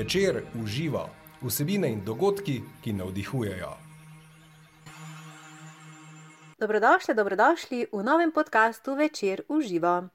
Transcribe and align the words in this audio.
Večer 0.00 0.42
uživa 0.62 1.08
vsebine 1.42 1.90
in 1.92 1.98
dogodki, 2.04 2.62
ki 2.84 2.92
navdihujejo. 2.92 3.72
Dobrodošli, 6.58 7.14
dobrodošli 7.14 7.86
v 7.92 8.02
novem 8.02 8.32
podkastu 8.32 8.94
Večer 8.94 9.42
uživa. 9.48 10.08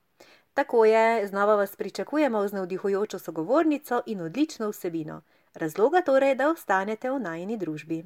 Tako 0.54 0.86
je, 0.86 1.28
znova 1.28 1.56
vas 1.56 1.76
pričakujemo 1.76 2.48
z 2.48 2.54
navdihujočo 2.54 3.20
sogovornico 3.20 4.02
in 4.06 4.22
odlično 4.22 4.70
vsebino. 4.70 5.22
Razloga 5.54 6.02
torej, 6.02 6.36
da 6.36 6.50
ostanete 6.50 7.12
v 7.12 7.20
najni 7.20 7.58
družbi. 7.58 8.06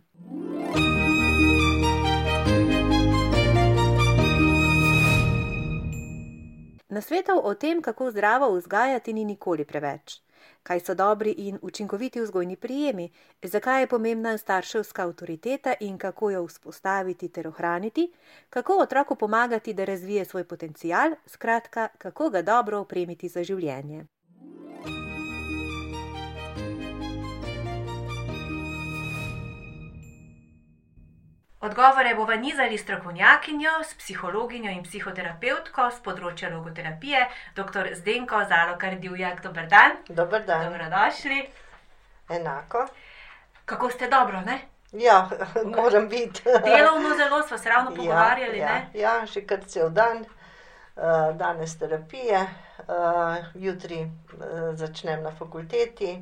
Na 6.90 7.02
svetov 7.02 7.40
o 7.44 7.54
tem, 7.54 7.82
kako 7.82 8.12
zdravo 8.12 8.52
vzgajati, 8.52 9.14
ni 9.14 9.26
nikoli 9.26 9.66
preveč. 9.66 10.20
Kaj 10.64 10.80
so 10.80 10.94
dobri 10.94 11.32
in 11.32 11.60
učinkoviti 11.62 12.22
vzgojni 12.22 12.56
prijemi, 12.56 13.10
zakaj 13.44 13.82
je 13.82 13.88
pomembna 13.88 14.38
starševska 14.38 15.04
avtoriteta 15.04 15.74
in 15.80 15.98
kako 15.98 16.32
jo 16.32 16.46
vzpostaviti 16.48 17.30
ter 17.30 17.48
ohraniti, 17.48 18.12
kako 18.50 18.78
otroku 18.82 19.16
pomagati, 19.16 19.74
da 19.74 19.86
razvije 19.86 20.26
svoj 20.26 20.44
potencial, 20.44 21.12
skratka, 21.26 21.88
kako 21.98 22.30
ga 22.30 22.42
dobro 22.42 22.80
opremiti 22.80 23.30
za 23.30 23.44
življenje. 23.44 24.06
Odgovore 31.62 32.16
bomo 32.16 32.36
nizali 32.36 32.78
strokovnjakinjo, 32.78 33.72
s 33.84 33.94
psihologinjo 33.94 34.72
in 34.72 34.84
psihoterapevtko 34.84 35.90
z 35.92 36.00
področja 36.06 36.52
logoterapije, 36.54 37.26
dr. 37.58 37.90
Zdenko 38.00 38.40
Zalokar 38.48 38.96
Divjak. 39.02 39.42
Dober 39.44 39.68
dan. 39.68 39.98
Dober 40.08 40.46
dan. 40.48 40.70
Dobrodošli. 40.70 41.42
Enako. 42.30 42.86
Kako 43.66 43.90
ste 43.90 44.08
dobro, 44.08 44.40
ne? 44.46 44.62
Ja, 44.92 45.30
moram 45.78 46.08
biti. 46.10 46.42
Delovno 46.70 47.12
zelo 47.18 47.42
smo 47.48 47.58
se 47.58 47.70
ravno 47.70 47.96
pogovarjali, 47.96 48.58
ja, 48.58 48.74
ne? 48.74 48.90
Ja, 48.94 49.18
ja, 49.20 49.26
že 49.26 49.44
kar 49.44 49.60
cel 49.68 49.90
dan, 49.90 50.24
uh, 50.24 51.36
danes 51.36 51.76
terapije, 51.78 52.40
uh, 52.88 53.36
jutri 53.56 54.06
uh, 54.06 54.72
začnem 54.80 55.24
na 55.24 55.36
fakulteti, 55.36 56.16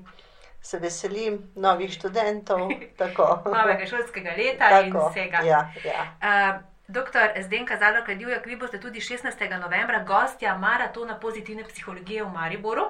se 0.62 0.80
veselim 0.80 1.52
novih 1.56 1.92
študentov. 1.92 2.70
Tako. 2.98 3.42
Novega 3.58 3.86
šolskega 3.86 4.34
leta 4.38 4.82
in 4.82 4.94
Tako, 4.94 5.10
vsega. 5.10 5.44
Ja, 5.46 5.72
ja. 5.86 6.08
Uh, 6.22 6.78
Doktor 6.88 7.30
Zdenka 7.44 7.78
Zalokar 7.78 8.16
Divjak, 8.16 8.46
vi 8.46 8.56
boste 8.56 8.80
tudi 8.80 9.00
16. 9.00 9.60
novembra 9.60 10.04
gostja 10.04 10.58
maratona 10.58 11.20
pozitivne 11.20 11.64
psihologije 11.64 12.24
v 12.24 12.30
Mariboru. 12.32 12.86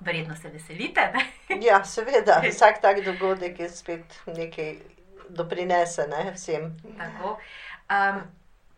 Verjetno 0.00 0.36
se 0.36 0.48
veselite, 0.48 1.12
ne? 1.14 1.24
ja, 1.68 1.84
seveda, 1.84 2.42
vsak 2.50 2.80
tak 2.80 3.04
dogodek 3.04 3.60
je 3.60 3.68
spet 3.68 4.20
nekaj 4.26 4.76
doprinese 5.28 6.06
ne, 6.08 6.32
vsem. 6.34 6.76
Tako. 6.98 7.38
Um, 7.90 8.20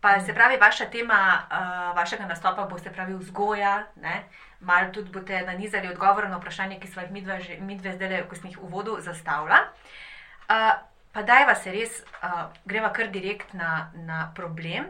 pa 0.01 0.21
se 0.21 0.35
pravi, 0.35 0.57
vaša 0.57 0.87
tema 0.87 1.43
uh, 1.43 1.97
vašega 1.97 2.27
nastopa 2.27 2.67
bo 2.67 2.79
se 2.79 2.93
pravi 2.93 3.15
vzgoja, 3.15 3.87
ne? 3.97 4.23
Malo 4.63 4.93
tudi 4.93 5.11
boste 5.11 5.43
nanizali 5.43 5.89
odgovore 5.89 6.29
na 6.29 6.39
vprašanje, 6.39 6.81
ki 6.81 6.89
smo 6.89 7.03
jih 7.03 7.11
midve, 7.11 7.41
že- 7.41 7.59
midve 7.61 7.93
zdaj, 7.93 8.23
ko 8.23 8.35
sem 8.35 8.47
jih 8.47 8.59
v 8.59 8.65
uvodu 8.65 8.97
zastavila. 9.01 9.59
Uh, 10.43 10.73
pa 11.13 11.23
daj 11.23 11.45
vas 11.45 11.67
res, 11.67 11.97
uh, 12.23 12.29
greva 12.65 12.91
kar 12.91 13.09
direkt 13.09 13.55
na, 13.55 13.73
na 13.95 14.33
problem. 14.35 14.87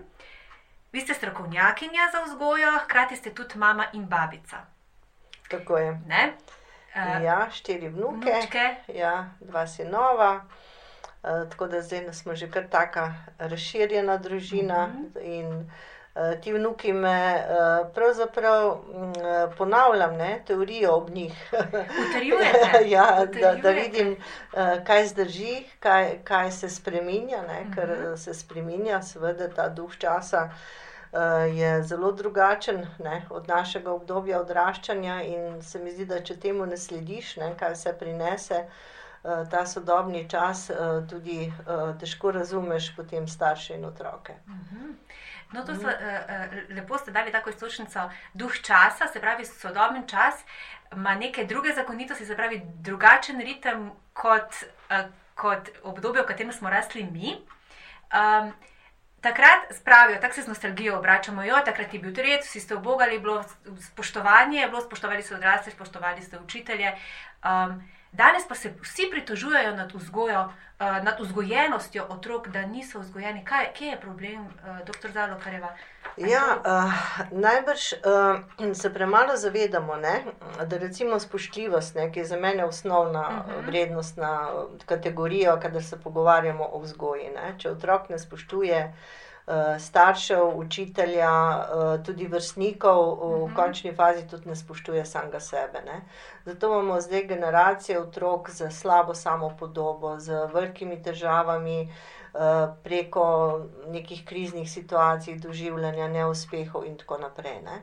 Vi 0.92 1.00
ste 1.00 1.14
strokovnjakinja 1.14 2.10
za 2.12 2.20
vzgojo, 2.22 2.78
hkrati 2.78 3.16
ste 3.16 3.30
tudi 3.30 3.58
mama 3.58 3.86
in 3.92 4.04
babica. 4.06 4.56
Tako 5.48 5.78
je. 5.78 6.00
Ne? 6.06 6.32
Uh, 6.94 7.22
Ja, 7.22 7.48
štiri 7.50 7.88
vnuke, 7.88 8.30
vnučke. 8.30 8.64
ja, 8.90 9.14
dva 9.40 9.66
sinova. 9.66 10.44
Uh, 11.22 11.48
tako 11.48 11.66
da 11.66 11.82
zdaj 11.82 12.12
smo 12.12 12.34
že 12.34 12.50
kar 12.50 12.66
taka 12.66 13.06
razširjena 13.38 14.16
družina. 14.18 14.86
Mhm. 14.86 15.04
In 15.24 15.46
uh, 15.46 15.72
ti 16.42 16.52
vnuki 16.52 16.92
me 16.92 17.14
uh, 17.36 17.92
pravzaprav 17.94 18.66
mm, 18.68 19.00
uh, 19.00 19.54
ponavljam, 19.58 20.16
ne, 20.16 20.42
teorijo 20.46 20.92
ob 20.92 21.10
njih. 21.10 21.52
Ja, 22.86 23.26
da, 23.40 23.54
da 23.54 23.70
vidim, 23.70 24.10
uh, 24.12 24.58
kaj 24.86 25.06
zdrži, 25.06 25.64
kaj, 25.80 26.18
kaj 26.24 26.50
se 26.50 26.68
spremenja, 26.70 27.42
ne, 27.42 27.66
ker 27.74 27.90
Mhm. 27.90 28.12
uh, 28.12 28.18
se 28.18 28.34
spremenja, 28.34 29.02
seveda 29.02 29.48
ta 29.48 29.68
duh 29.68 29.96
časa. 29.98 30.50
Uh, 31.12 31.18
je 31.56 31.82
zelo 31.82 32.12
drugačen 32.12 32.86
ne, 32.98 33.26
od 33.30 33.48
našega 33.48 33.92
obdobja 33.92 34.40
odraščanja, 34.40 35.22
in 35.22 35.62
se 35.62 35.78
mi 35.78 35.90
zdi, 35.90 36.06
da 36.06 36.20
če 36.20 36.36
temu 36.36 36.66
ne 36.66 36.76
slediš, 36.76 37.36
ne, 37.36 37.54
kaj 37.56 37.72
vse 37.72 37.92
prinese 37.98 38.62
uh, 38.64 39.48
ta 39.50 39.66
sodobni 39.66 40.28
čas, 40.28 40.70
uh, 40.70 41.06
tudi 41.08 41.52
uh, 41.66 41.92
težko 42.00 42.30
razumeš 42.30 42.94
potem 42.96 43.28
starše 43.28 43.74
in 43.74 43.84
otroke. 43.84 44.32
Mhm. 44.48 44.92
No, 45.52 45.64
to 45.64 45.74
so, 45.74 45.88
uh, 45.88 45.92
uh, 45.92 46.76
lepo 46.76 46.98
ste 46.98 47.12
dali 47.12 47.32
tako 47.32 47.50
istočnico, 47.50 48.10
duh 48.34 48.54
časa, 48.62 49.08
se 49.12 49.20
pravi, 49.20 49.44
sodoben 49.44 50.06
čas 50.08 50.44
ima 50.92 51.14
neke 51.14 51.44
druge 51.44 51.72
zakonitosti, 51.74 52.26
se 52.26 52.36
pravi, 52.36 52.62
drugačen 52.80 53.40
ritem 53.40 53.90
kot, 54.12 54.64
uh, 54.90 55.08
kot 55.34 55.68
obdobje, 55.82 56.22
v 56.22 56.26
katerem 56.26 56.52
smo 56.52 56.70
rasli 56.70 57.04
mi. 57.04 57.36
Um, 58.12 58.52
takrat 59.22 59.70
spravijo, 59.70 60.20
tako 60.20 60.34
se 60.34 60.42
z 60.42 60.48
nostalgijo 60.48 60.98
obračamo, 60.98 61.44
jo, 61.44 61.56
takrat 61.64 61.94
je 61.94 62.00
bil 62.00 62.14
red, 62.16 62.42
vsi 62.42 62.60
ste 62.60 62.74
obogali, 62.74 63.18
bilo 63.18 63.44
spoštovanje, 63.80 64.66
bilo 64.68 64.80
spoštovali 64.80 65.22
ste 65.22 65.34
odrasle, 65.34 65.72
spoštovali 65.72 66.22
ste 66.22 66.38
učitelje. 66.38 66.92
Um, 67.44 67.82
danes 68.12 68.48
pa 68.48 68.54
se 68.54 68.74
vsi 68.82 69.08
pritožujejo 69.10 69.76
nad 69.76 69.92
vzgojo, 69.94 70.44
uh, 70.44 71.04
nad 71.04 71.20
vzgojenostjo 71.20 72.06
otrok, 72.08 72.48
da 72.48 72.66
niso 72.66 73.00
vzgojeni. 73.00 73.44
Kaj, 73.44 73.72
kje 73.74 73.86
je 73.86 74.00
problem, 74.00 74.40
uh, 74.44 74.78
doktor 74.86 75.10
Zalokareva? 75.10 75.76
Ja, 76.16 76.58
uh, 76.60 76.92
najbrž 77.30 77.80
uh, 77.92 78.74
se 78.74 78.94
premalo 78.94 79.36
zavedamo, 79.36 79.96
ne, 79.96 80.24
da 80.66 80.78
recimo 80.78 81.20
spoštljivost, 81.20 81.94
ne, 81.94 82.12
ki 82.12 82.18
je 82.18 82.24
za 82.24 82.36
mene 82.36 82.64
osnovna 82.64 83.20
uh 83.28 83.46
Mhm. 83.46 83.50
-huh. 83.50 83.66
vrednostna 83.66 84.50
uh, 84.54 84.70
kategorija, 84.86 85.60
kadar 85.60 85.82
se 85.82 86.00
pogovarjamo 86.00 86.68
o 86.72 86.78
vzgoji. 86.78 87.30
Ne. 87.34 87.54
Če 87.58 87.70
otrok 87.70 88.08
ne 88.08 88.18
spoštuje 88.18 88.84
uh, 88.84 88.92
staršev, 89.78 90.56
učitelja, 90.56 91.30
uh, 91.58 92.04
tudi 92.04 92.26
vrstnikov, 92.26 93.12
uh, 93.12 93.40
Mhm. 93.40 93.52
v 93.52 93.56
končni 93.56 93.92
fazi 93.92 94.28
tudi 94.28 94.48
ne 94.48 94.56
spoštuje 94.56 95.04
samega 95.04 95.40
sebe. 95.40 95.82
Ne. 95.82 96.00
Zato 96.44 96.66
imamo 96.66 97.00
zdaj 97.00 97.22
generacije 97.24 98.00
otrok 98.00 98.50
z 98.50 98.70
slabo 98.70 99.14
samopodobo, 99.14 100.18
z 100.18 100.46
velikimi 100.54 101.02
težavami. 101.02 101.88
eh, 102.34 102.38
preko 102.84 103.60
nekih 103.86 104.24
kriznih 104.24 104.70
situacij, 104.70 105.34
doživljanja 105.36 106.08
neuspehov 106.08 106.84
in 106.84 106.96
tako 106.96 107.18
naprej. 107.18 107.60
Ne. 107.62 107.82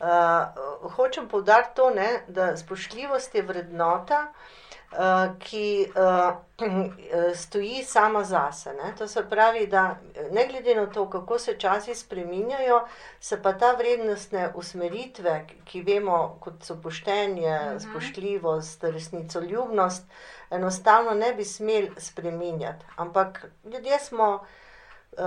Uh, 0.00 0.90
hočem 0.90 1.28
poudariti 1.28 1.74
to, 1.74 1.90
ne, 1.90 2.22
da 2.28 2.56
spoštljivost 2.56 3.34
je 3.34 3.42
vrednota, 3.42 4.30
uh, 4.30 4.63
ki 5.38 5.86
uh, 5.88 6.34
stoji 7.34 7.82
sama 7.84 8.24
zase. 8.24 8.72
Ne. 8.72 8.94
To 8.98 9.08
se 9.08 9.28
pravi, 9.30 9.66
da 9.66 9.96
ne 10.30 10.46
glede 10.46 10.74
na 10.74 10.86
to, 10.86 11.10
kako 11.10 11.38
se 11.38 11.56
časi 11.58 11.94
spreminjajo, 11.94 12.86
se 13.20 13.42
pa 13.42 13.52
ta 13.52 13.72
vrednostne 13.72 14.52
usmeritve, 14.54 15.34
ki 15.64 15.82
vemo, 15.82 16.36
kot 16.40 16.62
so 16.62 16.76
poštenje, 16.76 17.58
Mhm. 17.64 17.78
spoštljivost, 17.80 18.84
resnicoljubnost, 18.84 20.02
enostavno 20.50 21.10
ne 21.10 21.34
bi 21.34 21.44
smeli 21.44 21.90
spreminjati. 21.98 22.84
Ampak 22.96 23.44
ljudje 23.64 23.98
smo, 23.98 24.44
uh, 25.12 25.18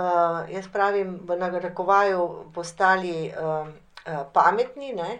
jaz 0.48 0.64
pravim, 0.72 1.20
v 1.22 1.36
narekovaju 1.36 2.44
postali 2.54 3.32
uh, 3.32 3.68
uh, 3.68 3.72
pametni. 4.32 4.92
Ne? 4.92 5.18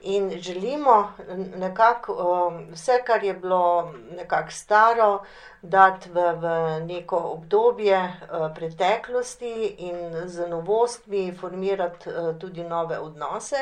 In 0.00 0.30
želimo 0.40 1.12
nekako 1.56 2.12
um, 2.12 2.72
vse, 2.72 3.02
kar 3.06 3.24
je 3.24 3.34
bilo 3.34 3.92
nekako 4.16 4.50
staro, 4.50 5.22
dati 5.62 6.10
v, 6.10 6.32
v 6.32 6.44
neko 6.80 7.16
obdobje 7.16 7.98
uh, 7.98 8.54
preteklosti 8.54 9.66
in 9.78 9.96
z 10.26 10.48
novostmi 10.48 11.34
formirati 11.40 12.10
uh, 12.10 12.38
tudi 12.38 12.64
nove 12.64 12.98
odnose. 12.98 13.56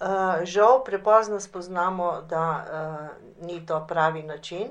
Uh, 0.00 0.06
žal, 0.44 0.84
prepozno 0.84 1.40
spoznamo, 1.40 2.22
da 2.22 2.64
ni 3.40 3.66
to 3.66 3.84
pravi 3.88 4.22
način. 4.22 4.68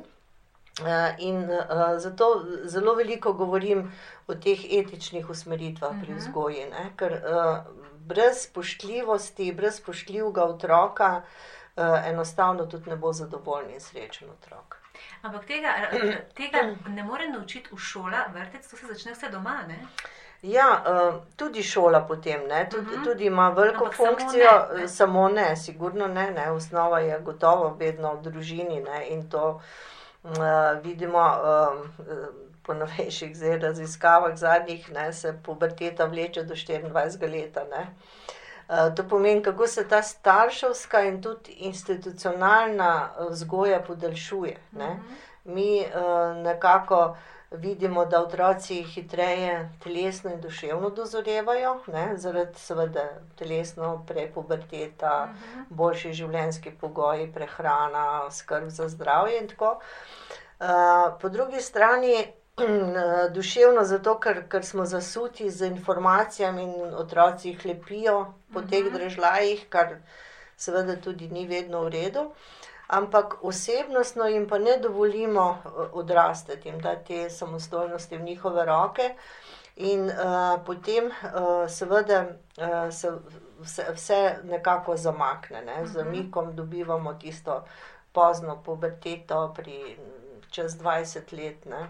In 1.18 1.50
zato 1.98 2.26
zelo 2.64 2.94
veliko 2.96 3.34
govorim 3.34 3.92
o 4.28 4.36
teh 4.36 4.60
etičnih 4.72 5.30
usmeritvah 5.30 5.92
pri 6.02 6.10
Mhm. 6.12 6.18
vzgoji, 6.18 6.66
ne? 6.72 6.92
ker 6.96 7.22
brez 8.10 8.44
spoštljivosti, 8.48 9.52
brez 9.54 9.78
spoštljivega 9.82 10.44
otroka, 10.46 11.12
uh, 11.22 11.84
enostavno 12.10 12.66
tudi 12.66 12.90
ne 12.90 12.96
bo 12.96 13.14
zadovoljen 13.14 13.74
in 13.78 13.82
srečen 13.82 14.30
otrok. 14.34 14.78
Ampak 15.22 15.46
tega, 15.46 15.76
tega 16.40 16.64
ne 16.88 17.04
more 17.04 17.28
naučiti 17.30 17.70
v 17.72 17.80
šolah, 17.80 18.32
vrtec, 18.34 18.68
to 18.68 18.78
se 18.78 18.88
začne 18.94 19.14
vse 19.14 19.30
doma. 19.30 19.62
Ne? 19.68 19.80
Ja, 20.42 20.68
uh, 20.80 21.16
tudi 21.36 21.64
šola 21.64 22.00
potem, 22.08 22.46
ne, 22.48 22.66
tudi, 22.72 22.86
uh 22.86 22.92
Mhm. 22.92 23.02
-huh. 23.02 23.04
tudi 23.04 23.26
ima 23.26 23.50
veliko 23.50 23.84
Ampak 23.84 23.96
samo 23.96 24.08
funkcijo, 24.08 24.52
ne, 24.74 24.82
ne. 24.82 24.88
samo 24.88 25.30
ne, 25.30 25.56
sigurno 25.56 26.08
ne, 26.08 26.32
ne. 26.32 26.52
Osnova 26.52 27.00
je 27.00 27.20
gotovo 27.20 27.76
vedno 27.80 28.14
v 28.14 28.22
družini 28.22 28.80
ne, 28.82 29.08
in 29.10 29.30
to 29.30 29.62
uh, 30.24 30.32
vidimo 30.84 31.20
um, 31.20 31.92
po 32.70 32.76
novejših 32.78 33.32
zdaj 33.38 33.58
raziskavah 33.60 34.36
zadnjih, 34.38 34.92
ne, 34.94 35.08
se 35.14 35.34
puberteta 35.46 36.06
vleče 36.06 36.44
do 36.44 36.54
24 36.54 37.32
leta. 37.32 37.64
Ne. 37.72 37.88
Uh, 38.70 38.94
to 38.96 39.08
pomeni, 39.10 39.42
kako 39.44 39.68
se 39.68 39.88
ta 39.88 40.04
starševska 40.06 41.02
in 41.02 41.22
tudi 41.22 41.52
institucionalna 41.52 42.92
eh, 43.10 43.26
vzgoja 43.32 43.80
podaljšuje. 43.88 44.58
Ne. 44.72 44.94
Mhm. 44.94 45.14
Mi 45.44 45.82
uh, 45.82 46.38
nekako 46.44 47.18
vidimo, 47.52 48.06
da 48.06 48.22
otroci 48.22 48.84
hitreje 48.84 49.70
telesno 49.84 50.30
in 50.30 50.42
duševno 50.42 50.90
dozorevajo, 50.90 51.80
ne, 51.88 52.12
zaradi 52.18 52.60
seveda 52.60 53.08
telesno 53.36 54.04
prepuberteta, 54.08 55.30
Mhm. 55.34 55.64
boljši 55.70 56.14
življenjski 56.14 56.72
pogoji, 56.82 57.32
prehrana, 57.34 58.32
skrb 58.32 58.70
za 58.70 58.88
zdravje 58.90 59.42
in 59.42 59.48
tako. 59.48 59.80
Uh, 60.60 60.68
po 61.22 61.30
drugi 61.30 61.62
strani 61.62 62.28
duševno, 63.30 63.84
zato 63.84 64.20
ker, 64.20 64.50
ker 64.50 64.66
smo 64.66 64.86
zasuti 64.86 65.50
z 65.50 65.66
informacijami 65.66 66.64
in 66.64 66.94
otroci 66.96 67.50
jih 67.50 67.66
lepijo 67.66 68.18
po 68.54 68.62
teh 68.62 68.86
Mhm. 68.86 68.94
drežljajih, 68.94 69.66
kar 69.70 69.96
seveda 70.58 70.96
tudi 70.96 71.28
ni 71.28 71.48
vedno 71.48 71.82
v 71.82 71.90
redu. 71.90 72.32
Ampak 72.90 73.44
osebnostno 73.44 74.26
jim 74.26 74.48
pa 74.48 74.58
ne 74.58 74.78
dovolimo 74.78 75.58
eh, 75.58 75.70
odrasteti, 75.94 76.70
jim 76.70 76.80
dati 76.80 77.06
te 77.06 77.30
samostojnosti 77.30 78.18
v 78.18 78.22
njihove 78.22 78.66
roke, 78.66 79.16
in 79.78 80.06
uh, 80.06 80.14
potem 80.66 81.06
uh, 81.06 81.14
seveda 81.70 82.26
uh, 82.58 82.94
se 82.94 83.12
vse, 83.60 83.86
vse 83.94 84.18
nekako 84.44 84.98
zamakne. 84.98 85.62
Ne? 85.62 85.74
Z 85.78 85.82
Mhm. 85.84 85.94
zamikom 85.94 86.56
dobivamo 86.56 87.14
tisto 87.14 87.64
pozno 88.12 88.64
puberteto, 88.64 89.54
pri 89.56 89.98
čez 90.50 90.76
20 90.76 91.32
let. 91.34 91.66
Ne? 91.66 91.88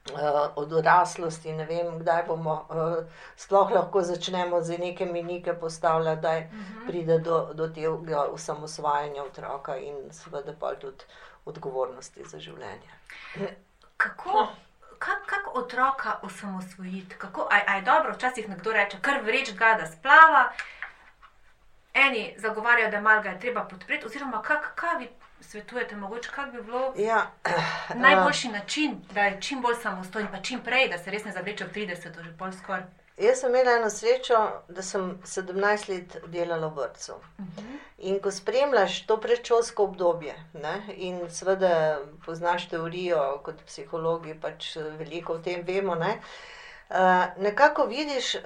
Uh, 0.00 0.16
od 0.56 0.72
odraslosti, 0.72 1.52
ne 1.52 1.64
vem, 1.64 1.98
kdaj 1.98 2.22
bomo 2.22 2.66
uh, 2.70 3.04
sploh 3.36 3.70
lahko 3.70 4.02
začnemo 4.02 4.60
za 4.62 4.76
neke 4.78 5.06
minike 5.06 5.54
postavljati, 5.54 6.22
da 6.22 6.40
Mhm. 6.40 6.86
pride 6.86 7.18
do, 7.18 7.50
do 7.54 7.68
tega 7.68 8.24
osamosvajanja 8.24 9.22
otroka 9.24 9.76
in 9.76 10.10
seveda 10.12 10.52
pa 10.60 10.74
tudi 10.74 11.04
odgovornosti 11.44 12.24
za 12.24 12.38
življenje. 12.38 12.90
Kako, 13.96 14.48
kak, 14.98 15.26
kak 15.26 15.54
otroka 15.54 16.18
osamosvojiti? 16.22 17.14
Kako, 17.18 17.48
a, 17.50 17.60
a 17.66 17.74
je 17.74 17.82
dobro, 17.82 18.14
včasih 18.14 18.48
nekdo 18.48 18.72
reče, 18.72 18.98
kar 19.00 19.20
vreč 19.22 19.52
ga, 19.54 19.74
da 19.74 19.86
splava. 19.86 20.52
Eni 21.94 22.34
zagovarjajo, 22.38 22.90
da 22.90 23.00
malo 23.00 23.22
ga 23.22 23.28
je 23.28 23.40
treba 23.40 23.64
podpreti, 23.64 24.06
oziroma 24.06 24.42
kak, 24.42 24.72
kaj 24.74 24.98
vi 24.98 25.08
svetujete, 25.40 25.96
mogoče 25.96 26.30
kak 26.34 26.52
bi 26.52 26.62
bilo 26.62 26.92
Ja, 26.96 27.30
najboljši 28.06 28.48
način, 28.48 29.00
da 29.14 29.20
je 29.20 29.40
čim 29.40 29.62
bolj 29.62 29.74
samostojen, 29.82 30.28
pa 30.32 30.42
čim 30.42 30.60
prej, 30.64 30.88
da 30.88 30.98
se 30.98 31.10
res 31.10 31.24
ne 31.24 31.32
zavleče 31.32 31.64
v 31.64 31.72
30, 31.72 32.22
že 32.24 32.36
pol 32.38 32.52
skoraj. 32.52 32.86
Jaz 33.20 33.40
sem 33.40 33.50
imela 33.50 33.72
eno 33.76 33.90
srečo, 33.90 34.36
da 34.68 34.82
sem 34.82 35.18
17 35.24 35.88
let 35.88 36.16
delala 36.26 36.68
v 36.68 36.76
vrtu. 36.76 37.18
In 37.98 38.20
ko 38.20 38.30
spremljaš 38.32 39.02
to 39.06 39.18
predšolsko 39.20 39.84
obdobje, 39.84 40.34
ne, 40.54 40.76
in 40.96 41.20
seveda 41.28 41.98
poznaš 42.24 42.70
teorijo, 42.70 43.42
kot 43.44 43.60
psihologi, 43.66 44.38
pač 44.40 44.76
veliko 44.98 45.36
o 45.36 45.42
tem 45.44 45.66
vemo, 45.66 45.94
ne, 46.00 46.14
uh, 46.16 46.59
nekako 47.38 47.84
vidiš, 47.84 48.34
uh, 48.34 48.40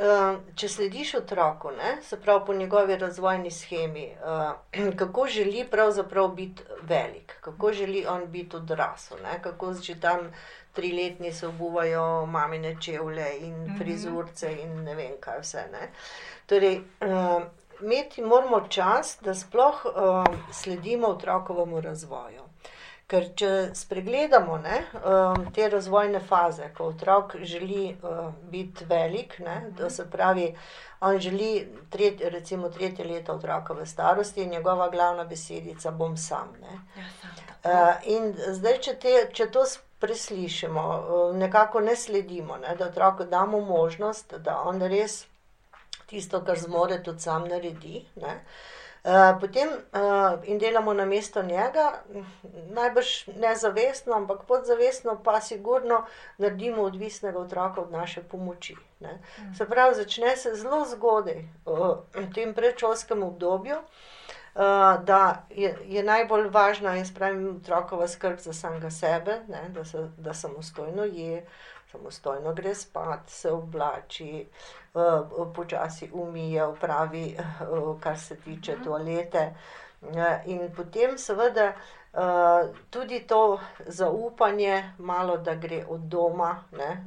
če 0.55 0.69
slediš 0.69 1.14
otroku, 1.14 1.70
ne, 1.70 2.02
se 2.02 2.20
pravi 2.20 2.43
po 2.46 2.55
njegovi 2.55 2.96
razvojni 2.96 3.50
schemi, 3.50 4.11
uh, 4.20 4.93
kako 5.00 5.26
želi 5.26 5.64
pravzaprav 5.70 6.29
biti 6.29 6.62
velik, 6.82 7.37
kako 7.41 7.73
želi 7.73 8.06
on 8.06 8.26
biti 8.26 8.56
odrasel, 8.56 9.19
ne, 9.23 9.43
kako 9.43 9.75
že 9.75 10.00
tam 10.00 10.32
triletni 10.73 11.32
se 11.32 11.46
obuvajo 11.46 12.26
mamine 12.26 12.76
čevlje 12.81 13.38
in 13.41 13.64
Mhm. 13.64 13.79
frizurce 13.79 14.52
in 14.62 14.85
ne 14.85 14.94
vem 14.94 15.12
kaj 15.20 15.40
vse. 15.40 15.64
Ne. 15.73 15.90
Torej, 16.47 16.76
uh, 17.00 17.43
imeti 17.82 18.23
moramo 18.23 18.61
čas, 18.69 19.19
da 19.20 19.35
sploh 19.35 19.85
uh, 19.85 20.25
sledimo 20.52 21.08
otrokovemu 21.08 21.81
razvoju. 21.81 22.43
Ker 23.06 23.26
če 23.34 23.48
spregledamo 23.74 24.56
ne, 24.58 24.78
um, 24.96 25.52
te 25.52 25.68
razvojne 25.68 26.20
faze, 26.20 26.70
ko 26.74 26.86
otrok 26.86 27.34
želi 27.42 27.90
uh, 27.92 28.20
biti 28.44 28.84
velik, 28.84 29.38
ne, 29.38 29.72
to 29.78 29.90
se 29.90 30.06
pravi, 30.10 30.46
on 31.00 31.18
želi 31.18 31.50
tret, 31.90 32.20
recimo 32.26 32.68
tretje 32.70 33.04
leto 33.04 33.32
otroka 33.32 33.74
v 33.74 33.84
starosti 33.86 34.42
in 34.42 34.50
njegova 34.50 34.88
glavna 34.88 35.24
besedica 35.24 35.90
bom 35.92 36.16
sam. 36.18 36.54
Ne. 36.60 36.78
Ja, 36.96 37.10
Uh, 37.64 37.70
in 38.04 38.26
zdaj, 38.50 38.78
če, 38.78 38.92
te, 38.94 39.12
če 39.32 39.46
to 39.48 39.62
s- 39.64 39.78
preslišimo, 39.98 40.82
uh, 40.82 41.36
nekako 41.36 41.80
ne 41.80 41.96
sledimo, 41.96 42.56
ne, 42.58 42.74
da 42.76 42.86
otroku 42.86 43.24
damo 43.24 43.60
možnost, 43.60 44.34
da 44.34 44.58
on 44.62 44.82
res 44.82 45.14
tisto, 46.06 46.40
kar 46.40 46.58
zmore, 46.58 47.02
tudi 47.02 47.20
sam 47.20 47.48
naredi. 47.48 48.02
Ne. 48.16 48.34
Uh, 49.04 49.40
potem 49.40 49.68
uh, 49.68 50.48
in 50.48 50.58
delamo 50.58 50.94
na 50.94 51.04
mesto 51.04 51.42
njega, 51.42 51.92
najbrž 52.72 53.26
nezavestno, 53.36 54.14
ampak 54.14 54.46
podzavestno, 54.48 55.20
pa 55.24 55.40
sigurno 55.40 56.06
naredimo 56.38 56.82
odvisnega 56.82 57.38
otroka 57.38 57.80
od 57.80 57.92
naše 57.92 58.22
pomoči. 58.22 58.76
Ne. 59.00 59.20
Se 59.58 59.66
pravi, 59.66 59.94
začne 59.94 60.36
se 60.36 60.54
zelo 60.54 60.84
zgodaj 60.88 61.44
uh, 61.66 61.98
v 62.14 62.32
tem 62.34 62.54
predšolskem 62.54 63.22
obdobju. 63.22 63.76
Uh, 64.54 64.62
da 65.04 65.46
je, 65.50 65.76
je 65.84 66.02
najbolj 66.02 66.48
važna, 66.48 66.94
jaz 66.94 67.10
pravim, 67.14 67.56
otrokova 67.56 68.08
skrb 68.08 68.38
za 68.38 68.52
samega 68.52 68.90
sebe, 68.90 69.40
ne, 69.48 69.68
da, 69.68 69.84
se, 69.84 70.08
da 70.16 70.34
samostojno 70.34 71.04
je, 71.04 71.44
samostojno 71.92 72.54
gre 72.54 72.74
spat, 72.74 73.28
se 73.28 73.50
oblači, 73.52 74.46
uh, 74.48 74.83
počasi 75.55 76.11
umije, 76.12 76.67
upravi, 76.67 77.37
uh, 77.61 78.00
kar 78.00 78.19
se 78.19 78.37
tiče 78.37 78.76
toalete. 78.85 79.55
Uh, 80.02 80.11
in 80.44 80.75
potem, 80.76 81.19
seveda, 81.19 81.73
uh, 82.12 82.20
tudi 82.91 83.20
to 83.20 83.58
zaupanje, 83.87 84.91
malo 84.99 85.37
da 85.37 85.55
gre 85.55 85.85
od 85.88 86.00
doma. 86.00 86.64
Ne, 86.73 87.05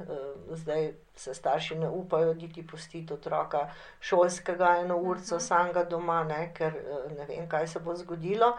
zdaj 0.50 0.92
se 1.14 1.34
starši 1.34 1.74
ne 1.74 1.88
upajo 1.88 2.34
niti 2.34 2.66
pustiti 2.66 3.14
otroka 3.14 3.70
šolskega 4.00 4.76
eno 4.80 4.96
urco 4.96 5.34
Mhm. 5.34 5.40
samega 5.40 5.84
doma, 5.84 6.24
ne, 6.24 6.54
ker 6.54 6.76
eh, 6.76 7.14
ne 7.18 7.24
vem, 7.26 7.48
kaj 7.48 7.66
se 7.66 7.80
bo 7.80 7.96
zgodilo. 7.96 8.56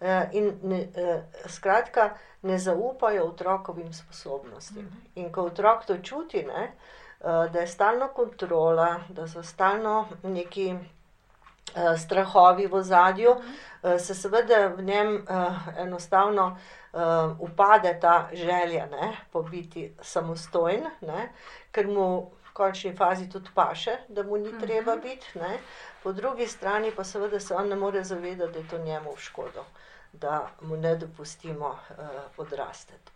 Eh, 0.00 0.28
In 0.32 0.58
ne, 0.62 0.80
eh, 0.94 1.22
skratka, 1.46 2.10
ne 2.42 2.58
zaupajo 2.58 3.24
otrokovim 3.24 3.92
sposobnostim. 3.92 4.82
Mhm. 4.82 4.96
In 5.14 5.32
ko 5.32 5.42
otrok 5.42 5.84
to 5.86 5.98
čuti, 5.98 6.42
ne, 6.42 6.64
eh, 6.64 7.05
da 7.20 7.58
je 7.58 7.66
stalno 7.68 8.08
kontrola, 8.08 8.86
da 9.08 9.28
so 9.28 9.42
stalno 9.42 9.94
neki 10.22 10.74
eh, 11.74 11.96
strahovi 11.98 12.66
v 12.66 12.82
zadju, 12.82 13.30
eh, 13.82 13.98
se 13.98 14.14
seveda 14.14 14.66
v 14.68 14.82
njem 14.82 15.16
eh, 15.18 15.22
enostavno 15.78 16.58
eh, 16.92 16.98
upade 17.40 17.98
ta 18.00 18.28
želja 18.32 18.86
ne, 18.88 19.16
po 19.32 19.42
biti 19.42 19.92
samostojen, 20.00 20.84
ne, 21.02 21.32
ker 21.70 21.86
mu 21.88 22.08
v 22.42 22.52
končni 22.52 22.96
fazi 22.96 23.28
tudi 23.28 23.50
paše, 23.54 23.96
da 24.08 24.22
mu 24.22 24.36
ni 24.36 24.58
treba 24.58 24.92
Mhm. 24.92 25.00
biti. 25.02 25.38
Ne. 25.38 25.58
Po 26.02 26.12
drugi 26.12 26.46
strani 26.46 26.90
pa 26.90 27.04
seveda 27.04 27.40
se 27.40 27.54
on 27.54 27.68
ne 27.68 27.76
more 27.76 28.04
zavedati, 28.04 28.52
da 28.52 28.58
je 28.58 28.68
to 28.68 28.78
njemu 28.78 29.12
v 29.12 29.20
škodo, 29.20 29.64
da 30.12 30.36
mu 30.60 30.76
ne 30.76 30.96
dopustimo 30.96 31.78
odrasteti. 32.38 33.15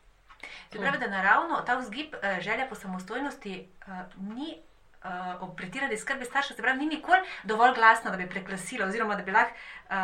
Se 0.72 0.78
pravi, 0.78 0.98
da 0.98 1.06
naravno 1.06 1.62
ta 1.66 1.76
vzgib, 1.76 2.14
eh, 2.14 2.40
želja 2.40 2.66
po 2.68 2.74
samostojnosti, 2.74 3.68
eh, 3.86 3.92
ni 4.16 4.58
uh, 5.04 5.42
ob 5.42 5.56
pretirani 5.56 5.98
skrbi 5.98 6.24
staršev, 6.24 6.56
se 6.56 6.62
pravi, 6.62 6.78
ni 6.78 6.86
nikoli 6.86 7.18
dovolj 7.44 7.74
glasna, 7.74 8.10
da 8.10 8.16
bi 8.16 8.28
preklasila, 8.28 8.86
oziroma 8.86 9.16
da 9.16 9.22
bi 9.22 9.32
lahko, 9.32 9.54
uh, 9.90 9.96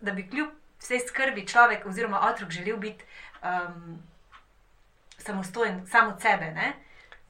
da 0.00 0.12
bi 0.12 0.28
kljub 0.30 0.50
vsej 0.80 1.00
skrbi 1.08 1.46
človek 1.46 1.86
oziroma 1.86 2.20
otrok 2.20 2.50
želel 2.50 2.76
biti 2.76 3.04
um, 3.42 4.02
samostojen, 5.18 5.86
sam 5.86 6.08
od 6.08 6.20
sebe. 6.20 6.50
Ne? 6.50 6.72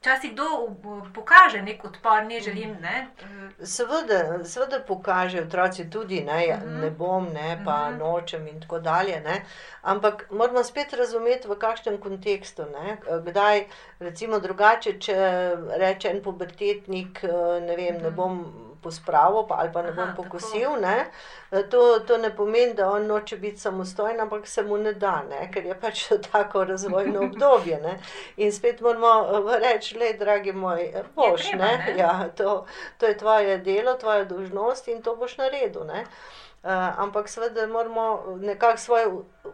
Včasih 0.05 0.33
kdo 0.33 0.43
uh, 0.43 0.73
pokaže 1.13 1.61
nek 1.61 1.85
odpor, 1.85 2.23
ne 2.23 2.39
želim. 2.39 2.77
Ne? 2.81 3.07
Eh, 3.19 3.65
Seveda, 3.65 4.19
seveda 4.45 4.79
pokažejo 4.79 5.43
otroci 5.43 5.89
tudi, 5.89 6.21
ne, 6.21 6.45
ja, 6.45 6.57
Mhm. 6.57 6.81
ne 6.81 6.91
bom, 6.91 7.25
ne, 7.33 7.61
pa 7.65 7.89
Mhm. 7.89 7.97
nočem 7.97 8.47
in 8.47 8.61
tako 8.61 8.79
dalje. 8.79 9.19
Ne. 9.19 9.45
Ampak 9.83 10.27
moramo 10.31 10.63
spet 10.63 10.93
razumeti, 10.93 11.47
v 11.47 11.55
kakšnem 11.55 11.97
kontekstu. 11.97 12.63
Ne. 12.65 12.97
Kdaj, 13.21 13.65
recimo, 13.99 14.39
drugače, 14.39 14.99
če 14.99 15.15
reče 15.77 16.09
en 16.09 16.21
pubertetnik, 16.21 17.23
eh, 17.23 17.27
ne 17.61 17.75
vem, 17.75 17.97
ne 17.97 18.09
Mhm. 18.09 18.15
bom 18.15 18.45
pospravil 18.85 19.47
pa, 19.49 19.57
ali 19.63 19.73
pa 19.73 19.81
ne 19.81 19.91
bom 19.91 20.03
Aha, 20.03 20.13
tako. 20.13 20.23
pokosil. 20.23 20.77
Ne? 20.81 20.97
Eh, 21.51 21.63
To, 21.71 21.99
to 22.07 22.17
ne 22.17 22.29
pomeni, 22.35 22.73
da 22.73 22.89
on 22.91 23.07
noče 23.07 23.37
biti 23.37 23.59
samostojen, 23.59 24.21
ampak 24.21 24.47
se 24.47 24.63
mu 24.63 24.77
ne 24.77 24.93
da, 24.93 25.23
ne? 25.29 25.49
ker 25.53 25.65
je 25.65 25.75
pač 25.79 26.05
tako 26.31 26.63
razvojno 26.63 27.25
obdobje. 27.29 27.79
Ne? 27.81 27.97
In 28.37 28.51
spet 28.51 28.81
moramo 28.81 29.13
eh, 29.25 29.59
reči, 29.65 29.97
le, 29.99 30.13
dragi 30.19 30.53
moj, 30.53 30.83
eh, 30.93 31.03
boš, 31.15 31.49
treba, 31.49 31.65
ne? 31.65 31.77
ne? 31.87 31.97
Ja, 31.97 32.29
to, 32.37 32.65
to 32.97 33.05
je 33.05 33.17
tvoje 33.17 33.57
delo, 33.57 33.97
tvoja 33.97 34.25
dolžnost 34.25 34.87
in 34.87 35.01
to 35.01 35.15
boš 35.15 35.37
naredil. 35.37 35.85
Ne? 35.89 36.05
Uh, 36.65 36.71
ampak 36.99 37.27
seveda 37.29 37.67
moramo 37.69 38.37
nekako 38.41 38.77
svoje 38.77 39.07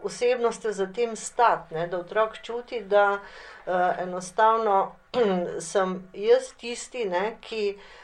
osebnosti 0.03 0.71
za 0.73 0.85
tem 0.95 1.15
stati, 1.15 1.73
ne? 1.73 1.87
da 1.87 1.99
otrok 1.99 2.37
čuti, 2.43 2.79
da 2.81 3.19
uh, 3.65 3.73
enostavno 3.99 4.95
sem 5.71 5.97
jaz 6.13 6.53
tisti, 6.57 7.05
ne, 7.05 7.35
ki 7.41 7.75
uh, 7.75 8.00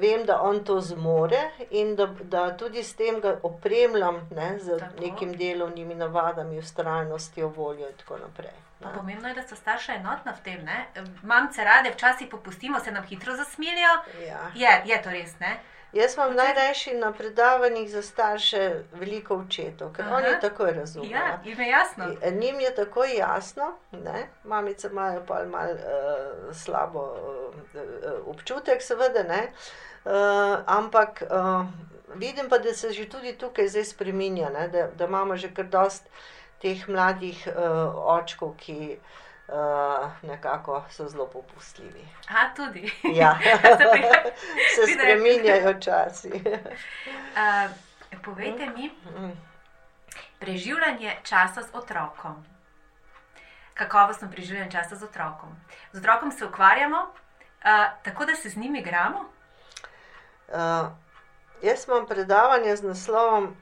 vem, 0.00 0.24
da 0.26 0.40
on 0.42 0.64
to 0.64 0.80
zmore 0.80 1.50
in 1.70 1.96
da, 1.96 2.06
da 2.06 2.56
tudi 2.56 2.82
s 2.82 2.94
tem 2.96 3.20
ga 3.20 3.38
opremljam 3.42 4.28
ne, 4.30 4.58
z 4.58 4.78
Tako. 4.78 5.00
nekim 5.00 5.36
delovnimi 5.36 5.94
navadami, 5.94 6.58
ustrajnostjo, 6.58 7.48
voljo 7.48 7.88
in 7.88 7.96
tako 7.96 8.18
naprej. 8.18 8.56
Ne. 8.80 8.92
pomembno 8.94 9.28
je, 9.28 9.34
da 9.34 9.42
so 9.42 9.56
starša 9.56 9.94
enotna 9.94 10.32
v 10.32 10.42
tem. 10.44 10.64
Ne? 10.64 10.86
Mamce 11.22 11.64
rade 11.64 11.90
včasih 11.90 12.28
popustimo, 12.30 12.80
se 12.80 12.92
nam 12.92 13.04
hitro 13.04 13.36
zasmilijo. 13.36 13.94
Ja. 14.26 14.50
Je, 14.54 14.82
je 14.84 15.02
to 15.02 15.10
res, 15.10 15.38
ne? 15.38 15.58
Jaz 15.92 16.14
imam 16.14 16.34
najrajši 16.36 16.94
na 16.94 17.12
predavanjih 17.12 17.90
za 17.90 18.02
starše 18.02 18.82
veliko 18.92 19.36
očetov, 19.36 19.92
ker 19.96 20.04
Aha. 20.04 20.16
oni 20.16 20.40
takoj 20.40 20.72
razumejo. 20.72 21.10
Ja, 21.10 21.40
jim 21.44 21.60
je 21.60 21.68
jasno. 21.68 22.04
In 22.28 22.38
Njim 22.38 22.60
je 22.60 22.74
tako 22.74 23.04
jasno, 23.04 23.72
ne? 23.92 24.26
mamice 24.44 24.88
imajo 24.88 25.22
pa 25.26 25.44
malo 25.44 25.72
uh, 25.72 26.54
slabo 26.54 27.00
uh, 27.00 28.26
občutek, 28.26 28.82
seveda, 28.82 29.22
ne? 29.22 29.52
uh, 30.04 30.12
ampak 30.66 31.22
uh, 31.22 31.66
vidim 32.14 32.48
pa, 32.48 32.58
da 32.58 32.74
se 32.74 32.92
že 32.92 33.08
tudi 33.08 33.32
tukaj 33.32 33.68
zdaj 33.68 33.84
spremenja, 33.84 34.50
ne? 34.50 34.68
da, 34.68 34.86
da 34.86 35.04
imamo 35.04 35.36
že 35.36 35.54
kar 35.54 35.64
dost 35.64 36.04
teh 36.60 36.88
mladih 36.88 37.48
uh, 37.48 38.18
očkov, 38.18 38.54
ki 38.56 38.98
uh, 38.98 39.27
nekako 40.22 40.84
so 40.90 41.08
zelo 41.08 41.26
popustljivi. 41.26 42.08
A, 42.28 42.54
tudi. 42.54 42.92
Ja. 43.04 43.38
se 44.74 44.92
spremenjajo 44.92 45.80
časi. 45.80 46.42
Uh, 46.44 47.70
povejte 48.24 48.66
mi, 48.66 48.90
Mm. 49.18 49.32
preživljanje 50.38 51.16
časa 51.22 51.62
z 51.62 51.68
otrokom. 51.72 52.44
Kakovostno 53.74 54.30
preživljanje 54.30 54.70
časa 54.70 54.96
z 54.96 55.04
otrokom. 55.04 55.56
Z 55.92 55.98
otrokom 55.98 56.32
se 56.32 56.44
ukvarjamo, 56.46 56.98
uh, 56.98 58.02
tako 58.02 58.24
da 58.24 58.34
se 58.34 58.48
z 58.48 58.56
njim 58.56 58.74
igramo. 58.76 59.18
Uh, 60.48 60.88
jaz 61.62 61.88
imam 61.88 62.06
predavanje 62.06 62.76
z 62.76 62.82
naslovom 62.82 63.56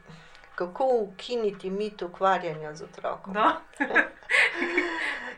Kako 0.56 0.86
ukiniti 0.86 1.70
mit 1.70 2.02
ukvarjanja 2.02 2.74
z 2.74 2.82
otrokom. 2.84 3.34
No? 3.34 3.52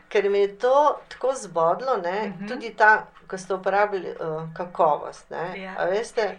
Ker 0.09 0.29
mi 0.29 0.39
je 0.39 0.57
to 0.57 0.75
tako 1.09 1.33
zbodlo, 1.35 1.97
ne, 1.97 2.27
Mhm. 2.29 2.47
tudi 2.47 2.69
ta, 2.71 2.93
ko 3.27 3.37
ste 3.37 3.53
uporabili 3.53 4.09
uh, 4.11 4.17
kakovost. 4.53 5.29
Ne, 5.29 5.61
Ja. 5.61 5.75
A 5.77 5.85
veste, 5.85 6.37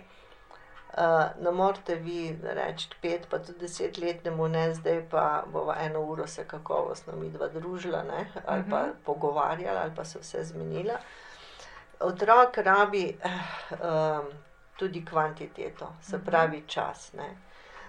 uh, 0.90 1.02
ne 1.38 1.50
morete 1.52 1.94
vi 1.96 2.16
reči 2.44 2.88
pet, 3.00 3.26
pa 3.28 3.38
tudi 3.38 3.58
desetletnemu, 3.60 4.48
ne, 4.48 4.74
zdaj 4.74 5.02
pa 5.10 5.22
bova 5.46 5.76
eno 5.80 6.00
uro 6.02 6.26
se 6.26 6.44
kakovostno 6.44 7.12
mi 7.14 7.30
dva 7.30 7.48
družila, 7.48 8.02
ne, 8.04 8.26
ali 8.46 8.64
pa 8.70 8.78
Mhm. 8.78 8.90
pogovarjala, 9.04 9.80
ali 9.80 9.94
pa 9.96 10.04
se 10.04 10.18
vse 10.18 10.44
zmenila. 10.44 10.98
Otrok 12.00 12.58
rabi 12.58 13.18
eh, 13.20 13.30
um, 13.72 14.24
tudi 14.76 15.04
kvantiteto, 15.04 15.92
se 16.02 16.16
Mhm. 16.16 16.26
pravi 16.26 16.62
čas. 16.62 17.12
Ne. 17.12 17.36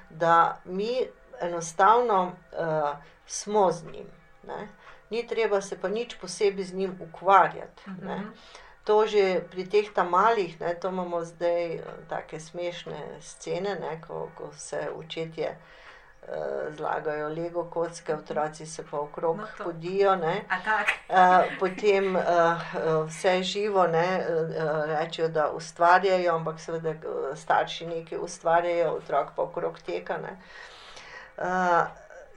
Da 0.10 0.36
mi 0.66 0.98
enostavno 1.42 2.24
uh, 2.24 2.90
smo 3.26 3.72
z 3.72 3.84
njim. 3.86 4.08
Ne. 4.44 4.68
Ni 5.12 5.28
treba 5.28 5.62
se 5.62 5.76
pa 5.82 5.90
nič 5.90 6.16
posebej 6.16 6.64
z 6.66 6.74
njim 6.74 6.98
ukvarjati. 7.00 7.84
ne. 8.02 8.16
Mhm. 8.16 8.30
To 8.84 9.06
že 9.08 9.46
pri 9.52 9.70
teh 9.70 9.94
tam 9.94 10.10
malih, 10.10 10.58
ne, 10.60 10.74
to 10.76 10.90
imamo 10.90 11.22
zdaj 11.26 11.74
eh, 11.76 11.82
take 12.10 12.40
smešne 12.40 12.98
scene, 13.22 13.76
ne, 13.76 14.02
ko, 14.08 14.30
ko 14.36 14.50
se 14.58 14.90
očetje 14.98 15.52
uh, 16.28 16.74
zlagajo 16.76 17.30
lego 17.30 17.64
kocke, 17.64 18.16
otroci 18.16 18.66
se 18.66 18.84
pa 18.92 18.98
okrog 19.00 19.38
No, 19.38 19.48
to. 19.58 19.64
tak. 20.66 20.88
Uh, 21.10 21.58
potem 21.60 22.16
uh, 22.16 22.22
uh, 22.24 23.08
vse 23.08 23.44
živo 23.44 23.88
ne, 23.88 24.26
uh, 24.26 24.86
rečejo, 24.86 25.28
da 25.30 25.52
ustvarjajo, 25.52 26.36
ampak 26.36 26.60
seveda 26.60 26.90
uh, 26.90 27.38
starši 27.38 27.86
nekaj 27.86 28.18
ustvarjajo, 28.18 28.92
otrok 28.94 29.28
pa 29.36 29.42
okrog 29.44 29.80
teka. 29.80 30.18
Ne. 30.18 30.38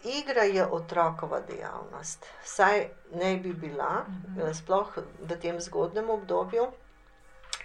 Uh, 0.04 0.14
igra 0.14 0.42
je 0.42 0.66
otrokova 0.66 1.40
dejavnost, 1.40 2.26
vsaj 2.42 2.84
naj 3.12 3.36
bi 3.36 3.52
bila, 3.52 4.04
Mhm. 4.08 4.42
uh, 4.42 4.54
sploh 4.54 4.88
v 5.20 5.36
tem 5.36 5.60
zgodnem 5.60 6.10
obdobju, 6.10 6.66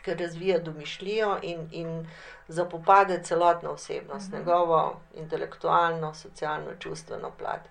ker 0.01 0.17
razvija 0.17 0.59
domišljijo 0.59 1.39
in, 1.43 1.67
in 1.71 2.07
zapopade 2.47 3.23
celotno 3.23 3.69
osebnost, 3.69 4.27
Mhm. 4.27 4.37
njegovo 4.37 4.81
intelektualno, 5.13 6.13
socialno, 6.13 6.75
čustveno 6.79 7.31
plat. 7.31 7.61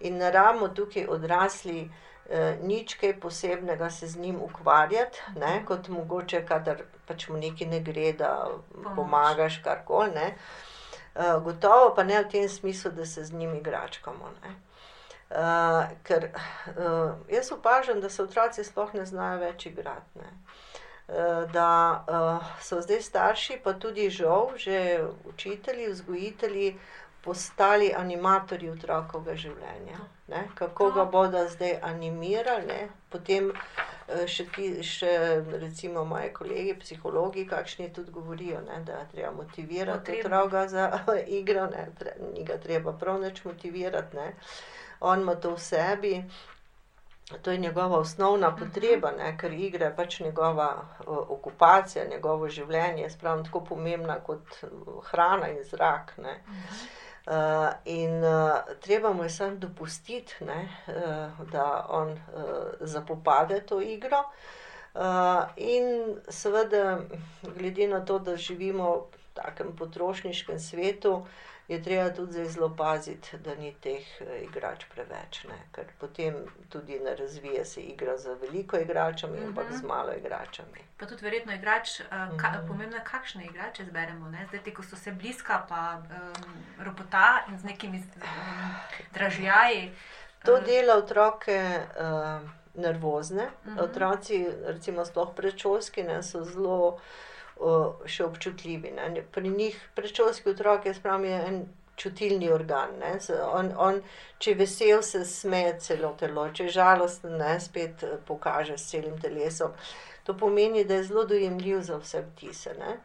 In 0.00 0.16
ne 0.16 0.30
rabimo 0.30 0.68
tukaj 0.68 1.06
odrasli 1.06 1.90
eh, 2.28 2.56
nič 2.62 2.94
kaj 2.94 3.20
posebnega 3.20 3.90
se 3.90 4.06
z 4.06 4.16
njim 4.16 4.40
ukvarjati, 4.42 5.18
ne, 5.36 5.62
kot 5.66 5.88
mogoče, 5.88 6.46
kadar 6.46 6.76
pač 7.06 7.28
mu 7.28 7.36
nekaj 7.36 7.66
ne 7.66 7.80
gre, 7.80 8.12
da 8.12 8.48
pomagaš 8.96 9.58
karkoli. 9.58 10.10
ne. 10.10 10.26
Eh, 10.26 10.73
gotovo 11.44 11.94
pa 11.94 12.02
ne 12.02 12.22
v 12.22 12.28
tem 12.28 12.48
smislu, 12.48 12.90
da 12.90 13.06
se 13.06 13.24
z 13.24 13.32
njim 13.32 13.54
igračkamo. 13.54 14.30
Ne. 14.42 14.54
Uh, 15.34 15.84
ker 16.02 16.28
uh, 16.30 17.14
jaz 17.28 17.52
opažam, 17.52 18.00
da 18.00 18.08
se 18.08 18.22
otroci 18.22 18.64
sploh 18.64 18.92
ne 18.94 19.06
znajo 19.06 19.40
več 19.40 19.66
igrati. 19.66 20.18
Ne. 20.20 20.30
Uh, 21.08 21.50
da 21.52 22.04
uh, 22.08 22.52
so 22.62 22.80
zdaj 22.80 23.00
starši, 23.02 23.58
pa 23.64 23.72
tudi 23.72 24.10
žal, 24.10 24.52
že 24.56 25.00
učitelji, 25.24 25.88
vzgojitelji, 25.92 26.76
postali 27.24 27.92
animatorji 27.96 28.70
otrokovega 28.70 29.36
življenja. 29.36 29.98
Ne? 30.28 30.42
Kako 30.54 30.90
ga 30.90 31.04
bodo 31.04 31.40
zdaj 31.48 31.78
animirali, 31.82 32.66
ne? 32.66 32.88
potem 33.12 33.50
eh, 33.52 34.24
še, 34.28 34.46
ti, 34.54 34.68
še 34.84 35.12
recimo 35.60 36.04
moji 36.08 36.30
kolegi, 36.36 36.76
psihologi, 36.80 37.46
kakšni 37.48 37.90
tudi 37.96 38.12
govorijo, 38.12 38.60
ne? 38.68 38.80
da 38.84 39.02
treba 39.12 39.32
motivirati 39.36 40.00
Potrebno. 40.00 40.40
otroka 40.40 40.66
za 40.68 40.88
igro, 41.40 41.68
ne? 41.72 41.86
Tre, 41.98 42.16
ni 42.32 42.44
ga 42.44 42.58
treba 42.60 42.92
prav 42.92 43.20
nič 43.24 43.44
motivirati. 43.44 44.16
Ne? 44.16 44.32
On 45.04 45.24
ima 45.24 45.36
to 45.36 45.54
v 45.56 45.60
sebi. 45.60 46.16
To 47.42 47.50
je 47.50 47.58
njegova 47.58 47.98
osnovna 48.04 48.50
potreba, 48.56 49.10
ne? 49.16 49.30
ker 49.40 49.52
igra 49.52 49.86
je 49.86 49.96
pač 49.96 50.18
njegova 50.20 50.68
uh, 50.76 51.16
okupacija, 51.36 52.04
njegovo 52.10 52.48
življenje, 52.52 53.08
spravno 53.10 53.46
tako 53.48 53.62
pomembna 53.72 54.18
kot 54.26 54.58
uh, 54.62 55.00
hrana 55.08 55.48
in 55.52 55.64
zrak. 55.64 56.12
Ne? 56.20 56.36
Uh, 57.26 57.72
in 57.84 58.24
uh, 58.24 58.60
treba 58.80 59.12
mu 59.12 59.22
je 59.22 59.30
samo 59.30 59.56
dopustiti, 59.56 60.34
uh, 60.40 61.48
da 61.52 61.86
on 61.88 62.10
uh, 62.10 62.18
zapopade 62.80 63.60
to 63.66 63.80
igro. 63.80 64.18
Uh, 64.94 65.00
in 65.56 66.16
seveda, 66.28 67.00
glede 67.58 67.88
na 67.88 68.04
to, 68.04 68.18
da 68.18 68.36
živimo 68.36 68.90
v 68.96 69.32
takem 69.34 69.76
potrošniškem 69.76 70.60
svetu, 70.60 71.26
je 71.68 71.82
treba 71.82 72.10
tudi 72.10 72.32
zdaj 72.32 72.44
zelo 72.44 72.68
paziti, 72.70 73.38
da 73.38 73.54
ni 73.54 73.74
teh 73.74 74.20
eh, 74.20 74.42
igrač 74.42 74.84
preveč, 74.84 75.44
ne? 75.44 75.58
ker 75.72 75.84
potem 75.98 76.34
tudi 76.68 76.98
ne 77.00 77.16
razvije 77.16 77.64
se 77.64 77.80
igra 77.82 78.18
z 78.18 78.34
veliko 78.34 78.76
igračami, 78.76 79.38
Mhm. 79.38 79.46
ampak 79.48 79.72
z 79.72 79.82
malo 79.82 80.12
igračami. 80.12 80.84
Pa 80.98 81.06
tudi 81.06 81.24
verjetno 81.24 81.54
igrač, 81.54 82.00
uh, 82.00 82.06
ka, 82.36 82.48
Mhm. 82.50 82.68
pomembno 82.68 82.96
je, 82.96 83.04
kakšne 83.04 83.44
igrače 83.44 83.82
izberemo. 83.82 84.28
Ne? 84.28 84.46
Zdaj, 84.48 84.60
ti, 84.60 84.74
ko 84.74 84.82
so 84.82 84.96
se 84.96 85.12
bliska, 85.12 85.66
pa 85.68 85.96
um, 85.96 86.54
ropota 86.84 87.44
in 87.48 87.58
z 87.58 87.64
nekimi 87.64 87.98
um, 87.98 88.74
dražljaji. 89.12 89.92
To 90.44 90.60
dela 90.60 90.94
otroke 90.94 91.80
uh, 91.96 92.48
nervozne. 92.74 93.48
Mhm. 93.64 93.70
Mhm. 93.70 93.80
Otroci, 93.80 94.46
recimo, 94.66 95.04
sploh 95.04 95.34
predšolski, 95.36 96.02
ne, 96.02 96.22
so 96.22 96.44
zelo 96.44 96.88
uh, 96.88 97.00
še 98.06 98.24
občutljivi. 98.24 98.92
Ne. 98.96 99.22
Pri 99.32 99.48
njih 99.48 99.78
predšolski 99.94 100.50
otrok 100.54 100.86
je, 100.86 100.94
spravi, 100.94 101.28
je 101.28 101.40
en 101.48 101.60
čutilni 101.96 102.50
organ. 102.52 102.96
Ne. 103.00 103.12
On, 103.50 103.70
on, 103.78 104.00
če 104.38 104.54
je 104.54 104.60
vesel, 104.62 105.02
se 105.02 105.24
smeje 105.28 105.76
celo 105.86 106.14
telo, 106.20 106.48
če 106.54 106.68
je 106.68 106.76
žalosten, 106.78 107.38
ne, 107.40 107.54
spet 107.60 108.02
eh, 108.06 108.16
pokaže 108.26 108.78
s 108.78 108.90
celim 108.90 109.20
telesom. 109.20 109.76
To 110.24 110.34
pomeni, 110.40 110.84
da 110.88 110.98
je 110.98 111.10
zelo 111.10 111.24
dojemljiv 111.28 111.82
za 111.84 112.00
vse 112.00 112.24
vtise. 112.30 112.74
Ne. 112.80 112.96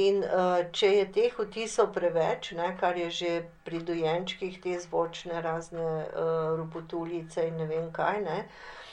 In 0.00 0.22
uh, 0.24 0.62
če 0.72 0.88
je 0.94 1.08
teh 1.12 1.34
vtisov 1.36 1.90
preveč, 1.92 2.54
ne, 2.56 2.70
kar 2.80 2.96
je 2.96 3.10
že 3.12 3.32
pri 3.66 3.82
dojenčkih, 3.84 4.54
te 4.62 4.78
zvočne 4.80 5.42
razne 5.44 5.82
uh, 5.84 6.54
ropotulice 6.56 7.44
in 7.50 7.58
ne 7.60 7.66
vem 7.68 7.90
kaj, 7.92 8.22
ne, 8.24 8.38
Uh, 8.44 8.83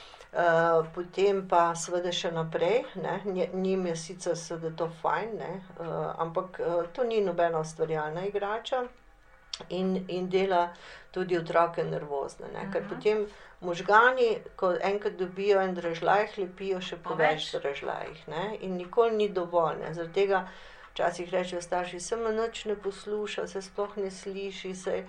potem 0.96 1.44
pa 1.48 1.74
seveda 1.76 2.12
še 2.16 2.32
naprej, 2.32 2.86
ne, 2.96 3.20
njim 3.54 3.86
je 3.86 3.96
sicer 3.96 4.38
seveda 4.40 4.72
to 4.78 4.88
fajn, 5.02 5.36
ne, 5.36 5.52
uh, 5.80 6.16
ampak 6.24 6.60
uh, 6.60 6.88
to 6.96 7.04
ni 7.04 7.20
nobena 7.22 7.60
ustvarjalna 7.60 8.24
igrača 8.30 8.86
in, 9.70 10.06
in 10.08 10.30
dela 10.30 10.70
tudi 11.12 11.38
otroke 11.38 11.84
nervozne. 11.84 12.48
Ne, 12.54 12.70
ker 12.72 12.88
potem 12.88 13.26
možgani, 13.62 14.40
ko 14.56 14.72
enkrat 14.80 15.20
dobijo 15.20 15.60
en 15.60 15.76
dražljaj, 15.76 16.32
lepijo 16.38 16.80
še 16.82 16.98
po 17.04 17.20
več 17.20 17.52
dražljajih 17.52 18.24
in 18.62 18.78
nikoli 18.80 19.18
ni 19.18 19.30
dovolj. 19.30 19.84
Ne, 19.84 19.94
zaradi 19.94 20.14
tega 20.24 20.46
včasih 20.94 21.30
rečejo 21.32 21.62
starši, 21.62 22.00
se 22.00 22.16
me 22.16 22.32
nič 22.32 22.66
ne 22.72 22.76
posluša, 22.76 23.48
se 23.48 23.62
sploh 23.62 23.98
ne 23.98 24.12
sliši, 24.12 24.76
se 24.76 24.96
ne 24.96 25.06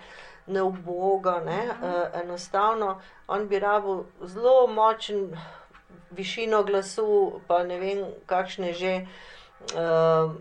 uboga. 0.46 1.40
Ne? 1.40 1.68
Uh, 1.70 2.20
enostavno, 2.22 3.00
on 3.28 3.48
bi 3.48 3.58
rabil 3.58 4.04
zelo 4.24 4.66
močen 4.66 5.36
višino 6.10 6.62
glasu, 6.62 7.40
pa 7.46 7.62
ne 7.64 7.78
vem, 7.78 8.04
kakšne 8.26 8.72
že 8.72 9.06
uh, 9.74 10.34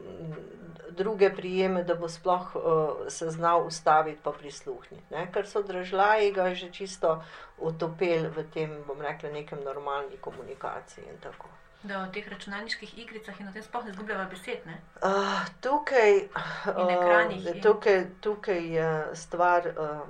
druge 0.92 1.30
prijeme, 1.36 1.84
da 1.84 1.96
bo 1.96 2.10
sploh 2.10 2.56
uh, 2.56 2.62
se 3.08 3.30
znal 3.30 3.68
ustaviti 3.68 4.20
pa 4.24 4.32
prisluhniti. 4.32 5.06
Ne? 5.10 5.28
Ker 5.34 5.48
so 5.48 5.62
državi 5.64 6.32
ga 6.32 6.54
že 6.54 6.72
čisto 6.72 7.24
utopili 7.58 8.28
v 8.28 8.44
tem, 8.54 8.84
bom 8.88 9.02
rekla, 9.02 9.30
nekem 9.30 9.64
normalni 9.64 10.18
komunikaciji 10.18 11.06
in 11.08 11.18
tako. 11.22 11.48
Da 11.84 12.04
v 12.04 12.12
teh 12.14 12.28
računalniških 12.30 12.98
igricah 12.98 13.40
in 13.42 13.48
o 13.50 13.52
tem 13.52 13.64
sploh 13.64 13.86
ne 13.86 13.94
zgubljava 13.94 14.28
besed. 14.30 14.66
Ne? 14.66 14.78
Uh, 15.02 15.46
tukaj, 15.62 16.28
uh, 16.70 17.62
tukaj, 17.62 18.06
tukaj 18.22 18.62
je 18.76 19.16
stvar, 19.18 19.68
uh, 19.74 20.04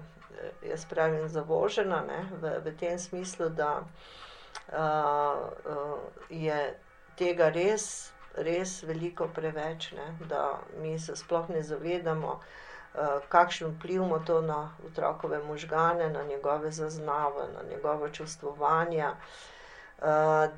jaz 0.67 0.85
pravim, 0.85 1.29
zavožena 1.29 2.01
ne, 2.07 2.25
v, 2.41 2.51
v 2.65 2.73
tem 2.79 2.99
smislu, 2.99 3.49
da 3.49 3.69
uh, 3.81 4.75
uh, 4.75 5.99
je 6.29 6.57
tega 7.15 7.47
res, 7.55 8.11
res 8.35 8.81
veliko 8.83 9.29
preveč, 9.31 9.93
ne, 9.95 10.09
da 10.27 10.59
mi 10.81 10.99
se 10.99 11.15
sploh 11.15 11.49
ne 11.49 11.63
zavedamo. 11.63 12.39
Kakšen 13.31 13.77
vpliv 13.77 14.01
ima 14.03 14.17
to 14.27 14.41
na 14.43 14.75
otrokove 14.83 15.37
možgane, 15.43 16.09
na 16.09 16.23
njegove 16.27 16.71
zaznave, 16.71 17.45
na 17.53 17.63
njegove 17.69 18.09
čustvovanja, 18.13 19.13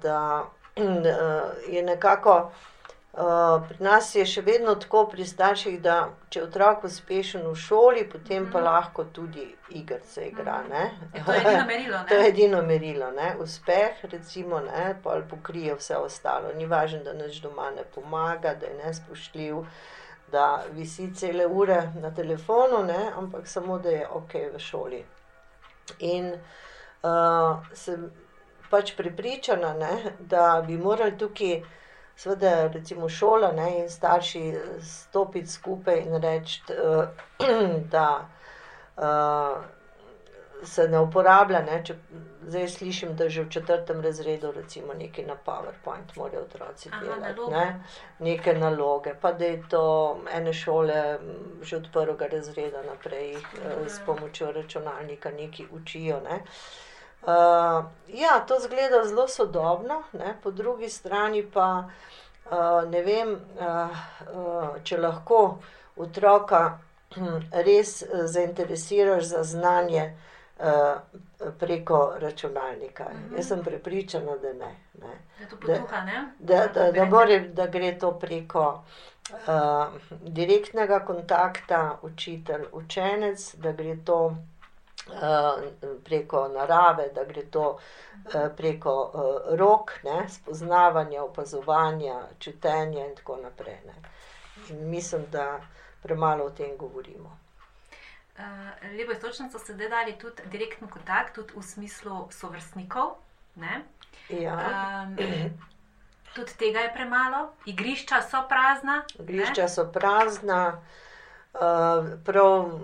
da 0.01 0.49
In 0.75 0.97
uh, 0.97 1.51
je 1.69 1.83
nekako 1.83 2.51
uh, 3.13 3.67
pri 3.67 3.77
nas 3.79 4.15
je 4.15 4.25
še 4.25 4.41
vedno 4.41 4.75
tako 4.75 5.05
pri 5.11 5.25
starših, 5.25 5.79
da 5.81 5.97
če 6.29 6.39
je 6.39 6.45
otrok 6.47 6.87
uspešen 6.87 7.45
v 7.45 7.53
šoli, 7.55 8.05
potem 8.09 8.47
pa 8.51 8.59
mhm. 8.59 8.65
lahko 8.65 9.05
tudi 9.13 9.45
igrice 9.69 10.27
igra. 10.27 10.61
Mhm. 10.63 11.09
Je 11.13 11.23
to 11.25 11.33
je 11.33 11.41
edino 11.41 11.65
merilo. 11.67 11.99
to 12.09 12.15
je 12.15 12.29
edino 12.29 12.61
merilo. 12.61 13.11
Ne? 13.11 13.35
Uspeh, 13.39 14.05
recimo, 14.11 14.59
ne, 14.59 14.95
pokrije 15.29 15.75
vse 15.75 15.97
ostalo. 15.97 16.53
Ni 16.57 16.65
važno, 16.65 17.03
da 17.03 17.13
neč 17.13 17.41
doma 17.41 17.69
ne 17.71 17.85
pomaga, 17.95 18.55
da 18.55 18.65
je 18.65 18.79
nespoštljiv. 18.85 19.61
Da 20.33 20.63
visi 20.73 21.11
cele 21.13 21.45
ure 21.45 21.91
na 22.01 22.09
telefonu, 22.09 22.81
ne? 22.87 23.11
ampak 23.17 23.47
samo 23.47 23.77
da 23.79 23.89
je 23.89 24.07
ok 24.09 24.33
v 24.55 24.59
šoli. 24.59 25.03
In 25.99 26.31
uh, 26.33 27.61
se 27.73 27.97
pač 28.73 28.95
pripričana, 28.97 29.73
ne, 29.77 30.17
da 30.19 30.63
bi 30.67 30.77
morali 30.77 31.13
tukaj, 31.17 31.59
seveda, 32.17 32.67
recimo 32.73 33.09
šola 33.09 33.51
ne, 33.51 33.67
in 33.83 33.89
starši 33.89 34.41
stopiti 34.81 35.51
skupaj 35.51 35.99
in 36.01 36.17
reči, 36.21 36.61
da 37.93 38.07
uh, 38.97 39.63
se 40.63 40.87
ne 40.87 41.01
uporablja. 41.05 41.61
Ne, 41.67 41.77
če, 41.85 41.95
zdaj 42.47 42.65
slišim, 42.77 43.11
da 43.17 43.27
že 43.29 43.43
v 43.43 43.51
četrtem 43.53 44.01
razredu, 44.01 44.51
recimo, 44.55 44.95
nekaj 44.97 45.25
na 45.27 45.35
PowerPoint 45.45 46.15
morajo 46.17 46.47
otroci 46.47 46.89
delati, 47.01 47.49
ne, 47.51 47.67
neke 48.25 48.55
naloge. 48.57 49.13
Pa 49.21 49.35
da 49.37 49.51
je 49.51 49.59
to 49.69 49.83
ene 50.33 50.53
šole 50.53 51.03
že 51.61 51.77
od 51.77 51.91
prvega 51.93 52.31
razreda 52.31 52.81
naprej, 52.89 53.37
uh, 53.37 53.85
s 53.85 54.01
pomočjo 54.05 54.49
računalnika 54.51 55.31
nekaj 55.37 55.69
učijo. 55.77 56.19
Ne. 56.25 56.41
Uh, 56.41 56.49
Uh, 56.49 56.92
ja, 58.07 58.39
to 58.47 58.59
zgleda 58.59 59.05
zelo 59.05 59.27
sodobno, 59.27 60.03
ne? 60.13 60.35
po 60.43 60.51
drugi 60.51 60.89
strani 60.89 61.43
pa 61.53 61.83
uh, 62.51 62.89
ne 62.89 63.01
vem, 63.01 63.31
uh, 63.59 63.67
uh, 63.67 64.83
če 64.83 64.97
lahko 64.97 65.59
otroka 65.95 66.79
hm, 67.15 67.39
res 67.65 68.03
zainteresiraš 68.11 69.23
za 69.23 69.43
znanje 69.43 70.17
uh, 70.59 70.99
preko 71.59 72.13
računalnika. 72.19 73.03
Uh 73.03 73.11
-huh. 73.11 73.37
Jaz 73.37 73.47
sem 73.47 73.63
prepričana, 73.63 74.37
da 74.37 74.53
ne. 74.53 74.75
ne? 75.01 75.17
Da, 75.39 75.55
potuha, 75.55 76.05
ne? 76.05 76.31
Da, 76.39 76.67
da, 76.67 76.91
da, 76.91 77.05
more, 77.05 77.39
da 77.39 77.67
gre 77.67 77.97
to 77.99 78.11
preko. 78.19 78.83
Uh, 79.31 79.93
direktnega 80.21 80.99
kontakta 80.99 81.99
učitelj-učenec, 82.01 83.55
da 83.55 83.71
gre 83.71 83.97
to 84.05 84.35
Eh, 84.35 84.52
preko 86.03 86.47
narave, 86.47 87.09
da 87.15 87.23
gre 87.23 87.45
to 87.45 87.79
eh, 88.33 88.49
preko 88.57 89.11
eh, 89.13 89.55
rok, 89.57 89.91
ne, 90.03 90.29
spoznavanja, 90.29 91.23
opazovanja, 91.23 92.21
čutenja 92.39 93.05
in 93.05 93.15
tako 93.15 93.37
naprej. 93.37 93.79
Ne. 93.85 93.93
In 94.69 94.89
mislim, 94.89 95.25
da 95.31 95.61
premalo 96.03 96.45
o 96.45 96.49
tem 96.49 96.77
govorimo. 96.77 97.37
Lepo 98.97 99.11
je, 99.11 99.19
točno 99.19 99.49
so 99.51 99.59
se 99.59 99.73
dali 99.73 100.17
tudi 100.19 100.41
direktni 100.45 100.87
kontakt, 100.89 101.35
tudi 101.35 101.53
v 101.55 101.61
smislu 101.63 102.27
sovrstnikov. 102.31 103.11
Ja. 104.29 105.03
Um, 105.03 105.17
tudi 106.35 106.51
tega 106.57 106.79
je 106.79 106.93
premalo, 106.93 107.51
igrišča 107.65 108.21
so 108.21 108.41
prazna. 108.49 109.03
Igrišča 109.19 109.61
ne? 109.61 109.69
so 109.69 109.91
prazna. 109.91 110.81
Uh, 111.53 111.59
prav, 112.25 112.79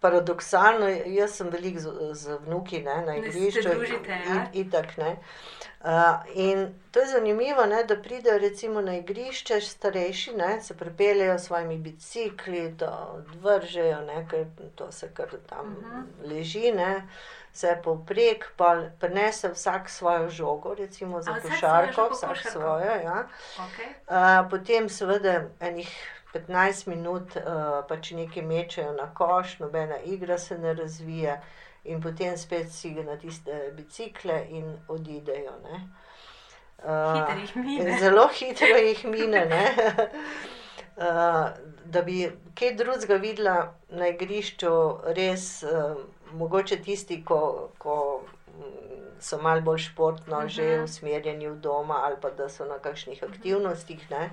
paradoksalno, 0.00 0.88
jaz 0.88 1.36
sem 1.36 1.50
velik 1.50 1.78
z, 1.78 1.90
z 2.12 2.38
vnuki 2.46 2.82
ne, 2.82 3.02
na 3.06 3.16
igrišču. 3.16 3.68
Ja? 3.68 4.46
In, 4.52 4.68
in, 4.72 5.16
uh, 5.84 6.20
in 6.34 6.62
to 6.90 7.00
je 7.00 7.06
zanimivo, 7.06 7.66
ne, 7.66 7.84
da 7.84 7.96
pridejo 7.96 8.38
recimo 8.38 8.80
na 8.80 8.96
igrišče 8.96 9.60
starejši, 9.60 10.32
ne, 10.36 10.60
se 10.60 10.76
pripeljejo 10.76 11.38
s 11.38 11.44
svojimi 11.44 11.76
bicikli, 11.78 12.70
da 12.72 13.08
odvržejo, 13.14 14.00
ne, 14.00 14.26
ker 14.30 14.46
to 14.74 14.92
se 14.92 15.10
kar 15.14 15.28
tam 15.46 15.66
uh 15.66 15.88
mhm. 15.88 16.00
-huh. 16.00 16.32
leži. 16.32 16.72
Ne. 16.72 17.08
Vse 17.52 17.80
povprek, 17.84 18.44
pa 18.56 18.82
prenese 19.00 19.48
vsak 19.48 19.88
svojo 19.90 20.28
žogo, 20.28 20.74
recimo 20.74 21.22
za 21.22 21.34
košarko, 21.42 22.08
vsak 22.12 22.36
svojo. 22.52 22.94
Ja. 23.04 23.28
Okay. 23.56 23.90
Uh, 24.06 24.50
potem, 24.50 24.88
seveda, 24.88 25.42
enih 25.60 26.19
15 26.34 26.86
minut 26.86 27.36
uh, 27.36 27.82
pač 27.88 28.12
nekaj 28.14 28.42
mečejo 28.42 28.92
na 28.92 29.08
koš, 29.14 29.58
nobena 29.58 29.98
igra 30.06 30.38
se 30.38 30.58
ne 30.58 30.74
razvija, 30.74 31.40
in 31.84 32.00
potem 32.02 32.36
spet 32.36 32.70
si 32.72 32.94
na 32.94 33.16
tiste 33.16 33.72
bicikle 33.76 34.46
in 34.50 34.76
odidejo. 34.88 35.52
Uh, 36.84 37.98
zelo 38.00 38.28
hitro 38.28 38.76
jih 38.76 39.04
mine. 39.04 39.46
uh, 40.96 41.48
da 41.84 42.02
bi 42.02 42.30
kaj 42.54 42.74
drugega 42.74 43.14
videla 43.14 43.74
na 43.88 44.08
igrišču, 44.08 44.74
res 45.16 45.62
uh, 45.62 45.96
mogoče 46.32 46.82
tisti, 46.82 47.24
ko. 47.24 47.70
ko 47.78 47.96
So 49.20 49.36
malo 49.36 49.60
bolj 49.60 49.78
športno, 49.78 50.36
uh 50.36 50.42
-huh. 50.42 50.48
že 50.48 50.62
mhm. 50.62 50.84
usmerjeni 50.84 51.48
v 51.48 51.56
doma, 51.60 52.00
ali 52.04 52.16
pa 52.20 52.30
da 52.30 52.48
so 52.48 52.64
na 52.64 52.78
kakšnih 52.78 53.22
aktivnostih. 53.22 54.06
Uh, 54.10 54.16
Eh, 54.16 54.30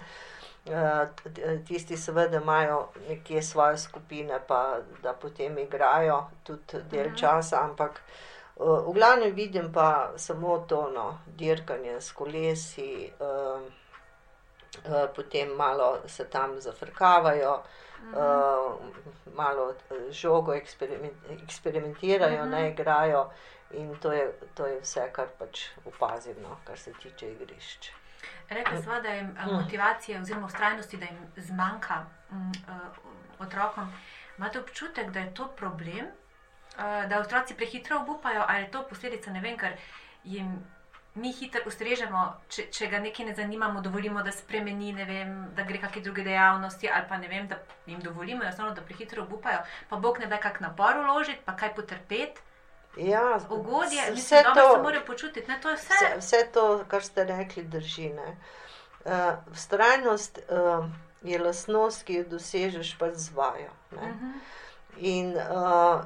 tisti, 1.68 1.98
seveda, 1.98 2.38
imajo 2.38 2.88
nekje 3.10 3.44
svoje 3.44 3.78
skupine, 3.78 4.40
pa 4.48 4.78
da 5.04 5.14
potem 5.14 5.58
igrajo 5.58 6.26
tudi 6.44 6.82
del 6.92 7.08
mhm. 7.08 7.16
časa, 7.16 7.62
ampak 7.64 8.02
eh, 8.02 8.64
v 8.88 8.94
glavnem 8.94 9.36
vidim 9.36 9.74
pa 9.74 10.12
samo 10.16 10.60
to 10.60 10.90
no, 10.92 11.20
dirkanje 11.26 12.02
s 12.02 12.12
kolesi, 12.12 13.12
eh, 13.20 15.08
potem 15.16 15.50
malo 15.56 15.98
se 16.08 16.26
tam 16.30 16.62
zafrkavajo. 16.62 17.62
Uh, 17.98 18.76
malo 19.34 19.74
žogo 20.12 20.54
eksperimentirajo, 21.44 22.44
uh 22.44 22.46
-huh. 22.46 22.50
ne 22.50 22.60
mhm. 22.60 22.72
igrajo, 22.72 23.30
in 23.72 23.96
to 24.00 24.12
je, 24.12 24.34
to 24.54 24.66
je 24.66 24.80
vse, 24.80 25.10
kar 25.12 25.28
pač 25.40 25.66
opazim, 25.86 26.36
no, 26.42 26.58
kar 26.64 26.80
se 26.80 26.94
tiče 26.94 27.32
igrišča. 27.32 27.92
Rekli 28.50 28.82
smo, 28.82 29.02
da 29.02 29.10
je 29.10 29.30
motivacija 29.52 30.22
oziroma 30.22 30.46
ustrajnosti, 30.46 30.98
da 30.98 31.06
jim 31.06 31.18
zmanjka 31.36 32.06
um, 32.32 32.52
uh, 32.68 32.76
otrokom. 33.40 33.94
Imate 34.38 34.60
občutek, 34.60 35.12
da 35.12 35.20
je 35.20 35.34
to 35.34 35.48
problem, 35.48 36.06
uh, 36.06 37.10
da 37.10 37.20
otroci 37.20 37.56
prehitro 37.56 38.00
obupajo, 38.02 38.46
ali 38.48 38.62
je 38.62 38.72
to 38.72 38.84
posledica, 38.90 39.32
ne 39.32 39.42
vem, 39.42 39.58
ker 39.58 39.78
jim 40.24 40.58
mi 41.18 41.32
hitro 41.34 41.62
ustrežemo, 41.66 42.24
če, 42.50 42.68
če 42.74 42.88
ga 42.92 43.00
nekaj 43.02 43.26
ne 43.26 43.36
zanimamo, 43.36 43.82
dovolimo, 43.82 44.22
da 44.24 44.32
spremeni, 44.32 44.92
vem, 44.94 45.34
da 45.58 45.66
gre 45.68 45.82
kakšne 45.82 46.04
druge 46.06 46.26
dejavnosti, 46.28 46.90
ali 46.94 47.10
pa 47.10 47.18
ne 47.18 47.30
vem, 47.32 47.48
da 47.50 47.58
jim 47.90 48.02
dovolimo, 48.04 48.44
da 48.46 48.82
prehitro 48.86 49.24
obupajo, 49.24 49.64
pa 49.90 49.98
Bog 49.98 50.20
ne 50.20 50.28
da 50.28 50.38
kak 50.38 50.60
napor 50.62 51.02
uložiti, 51.04 51.42
pa 51.46 51.56
kaj 51.58 51.74
potrpeti. 51.76 52.47
Ja, 52.98 53.40
ugodje, 53.50 54.02
vse 54.02 54.12
mislim, 54.12 54.44
to- 54.54 54.76
se 54.76 54.82
morajo 54.82 55.06
počutiti, 55.06 55.52
ne, 55.52 55.60
to 55.62 55.70
je 55.70 55.76
vse. 55.76 55.94
Vse, 55.94 56.18
vse 56.18 56.48
to, 56.54 56.84
kar 56.88 57.04
ste 57.04 57.24
rekli, 57.24 57.64
drži. 57.64 58.10
Ne? 58.10 58.38
Uh, 59.06 59.14
vztrajnost 59.54 60.40
uh, 60.50 60.86
je 61.24 61.40
lastnost, 61.40 62.04
ki 62.04 62.14
jo 62.14 62.24
dosežeš 62.30 62.96
pač 63.00 63.14
z 63.16 63.36
vajo. 63.36 63.74
Ne? 63.92 64.08
Mhm. 64.08 64.32
In 64.98 65.36
uh, 65.38 66.02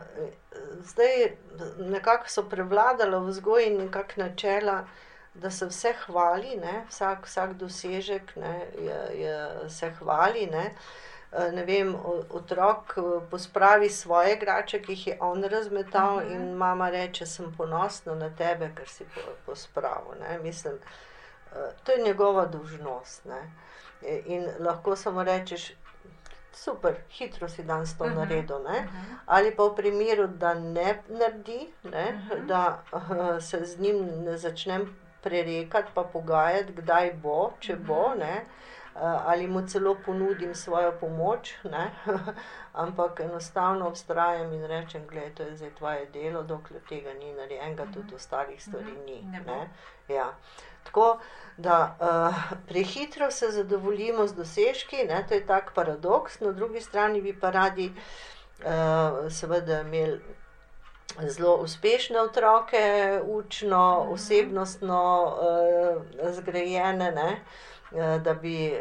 zdaj 0.84 1.38
nekako 1.80 2.27
so 2.27 2.43
prevladala 2.43 3.19
v 3.19 3.32
vzgoji 3.32 3.69
nekakšna 3.77 4.25
načela, 4.25 4.84
da 5.34 5.51
se 5.51 5.65
vse 5.65 5.93
hvali, 6.06 6.58
ne? 6.60 6.86
vsak, 6.89 7.25
vsak 7.25 7.54
dosežek 7.54 8.36
ne? 8.36 8.67
je, 8.75 8.99
je, 9.21 9.69
se 9.69 9.89
hvali. 9.99 10.45
Ne? 10.51 10.75
Eh, 11.34 11.52
Ne 11.52 11.63
vem, 11.63 11.96
otrok 12.30 12.94
eh, 12.94 13.02
pospravi 13.30 13.89
svoje 13.91 14.34
igrače, 14.34 14.82
ki 14.82 14.91
jih 14.91 15.08
je 15.08 15.17
on 15.22 15.44
razmetal, 15.46 16.15
Mhm. 16.17 16.32
in 16.32 16.54
mama 16.54 16.89
reče: 16.89 17.26
Sem 17.28 17.54
ponosna 17.54 18.15
na 18.15 18.30
tebe, 18.32 18.72
ker 18.76 18.88
si 18.88 19.06
po- 19.06 19.22
pospravil. 19.46 20.20
Ne? 20.20 20.39
Mislim, 20.39 20.74
eh, 21.48 21.58
to 21.84 21.91
je 21.91 22.04
njegova 22.04 22.46
dolžnost. 22.48 23.26
Ne? 23.26 23.41
E- 24.04 24.22
In 24.28 24.50
lahko 24.60 24.96
samo 24.96 25.24
rečeš, 25.24 25.72
super, 26.54 26.94
hitro 27.10 27.50
si 27.50 27.63
danes 27.63 27.98
to 27.98 28.06
Mhm. 28.06 28.15
naredil. 28.15 28.60
Ne? 28.62 28.82
Mhm. 28.82 29.15
Ali 29.28 29.52
pa 29.52 29.63
v 29.63 29.76
primeru, 29.76 30.28
da 30.28 30.54
ne 30.54 30.89
naredi, 31.10 31.62
ne, 31.86 32.12
Mhm. 32.13 32.48
da 32.48 32.63
uh, 32.91 33.00
se 33.41 33.65
z 33.65 33.80
njim 33.80 33.96
ne 34.20 34.38
začnem 34.38 34.89
prerekati, 35.22 35.91
pa 35.94 36.04
pogajati, 36.04 36.74
kdaj 36.74 37.13
bo, 37.13 37.52
če 37.60 37.76
bo, 37.78 38.13
ne, 38.15 38.36
uh, 38.38 38.52
ali 38.95 39.47
mu 39.47 39.62
celo 39.63 39.95
ponudim 39.95 40.56
svojo 40.56 40.91
pomoč, 40.91 41.54
ne, 41.63 41.91
ampak 42.75 43.19
enostavno 43.19 43.88
obstrajam 43.88 44.54
in 44.54 44.63
rečem, 44.63 45.08
gledaj, 45.08 45.30
to 45.32 45.43
je 45.43 45.58
zdaj 45.58 45.69
tvoje 45.71 46.06
delo, 46.06 46.43
dokler 46.43 46.82
tega 46.89 47.13
ni 47.13 47.34
narejenega, 47.34 47.86
tudi 47.86 48.15
ostalih 48.15 48.63
stvari 48.63 48.91
Mhm. 48.91 49.06
ni. 49.06 49.21
Ne. 49.45 49.69
Ja. 50.10 50.34
Tako 50.84 51.19
da 51.58 51.95
uh, 51.99 52.36
prehitro 52.67 53.32
se 53.32 53.47
zadovoljimo 53.47 54.27
z 54.27 54.34
dosežki, 54.34 54.95
ne, 54.97 55.25
to 55.27 55.34
je 55.34 55.45
tak 55.45 55.73
paradoks, 55.73 56.39
na 56.39 56.51
drugi 56.51 56.82
strani 56.82 57.21
bi 57.21 57.39
pa 57.39 57.49
radi 57.49 57.93
uh, 58.60 58.65
seveda 59.32 59.82
imeli 59.82 60.21
zelo 61.19 61.56
uspešne 61.56 62.21
otroke, 62.21 62.84
učno, 63.25 64.01
Mhm. 64.04 64.13
osebnostno 64.13 65.01
uh, 65.25 66.01
zgrajene. 66.32 67.12
Ne. 67.12 67.41
Eh, 67.93 68.19
Da, 68.19 68.34
bi, 68.34 68.65
eh, 68.65 68.80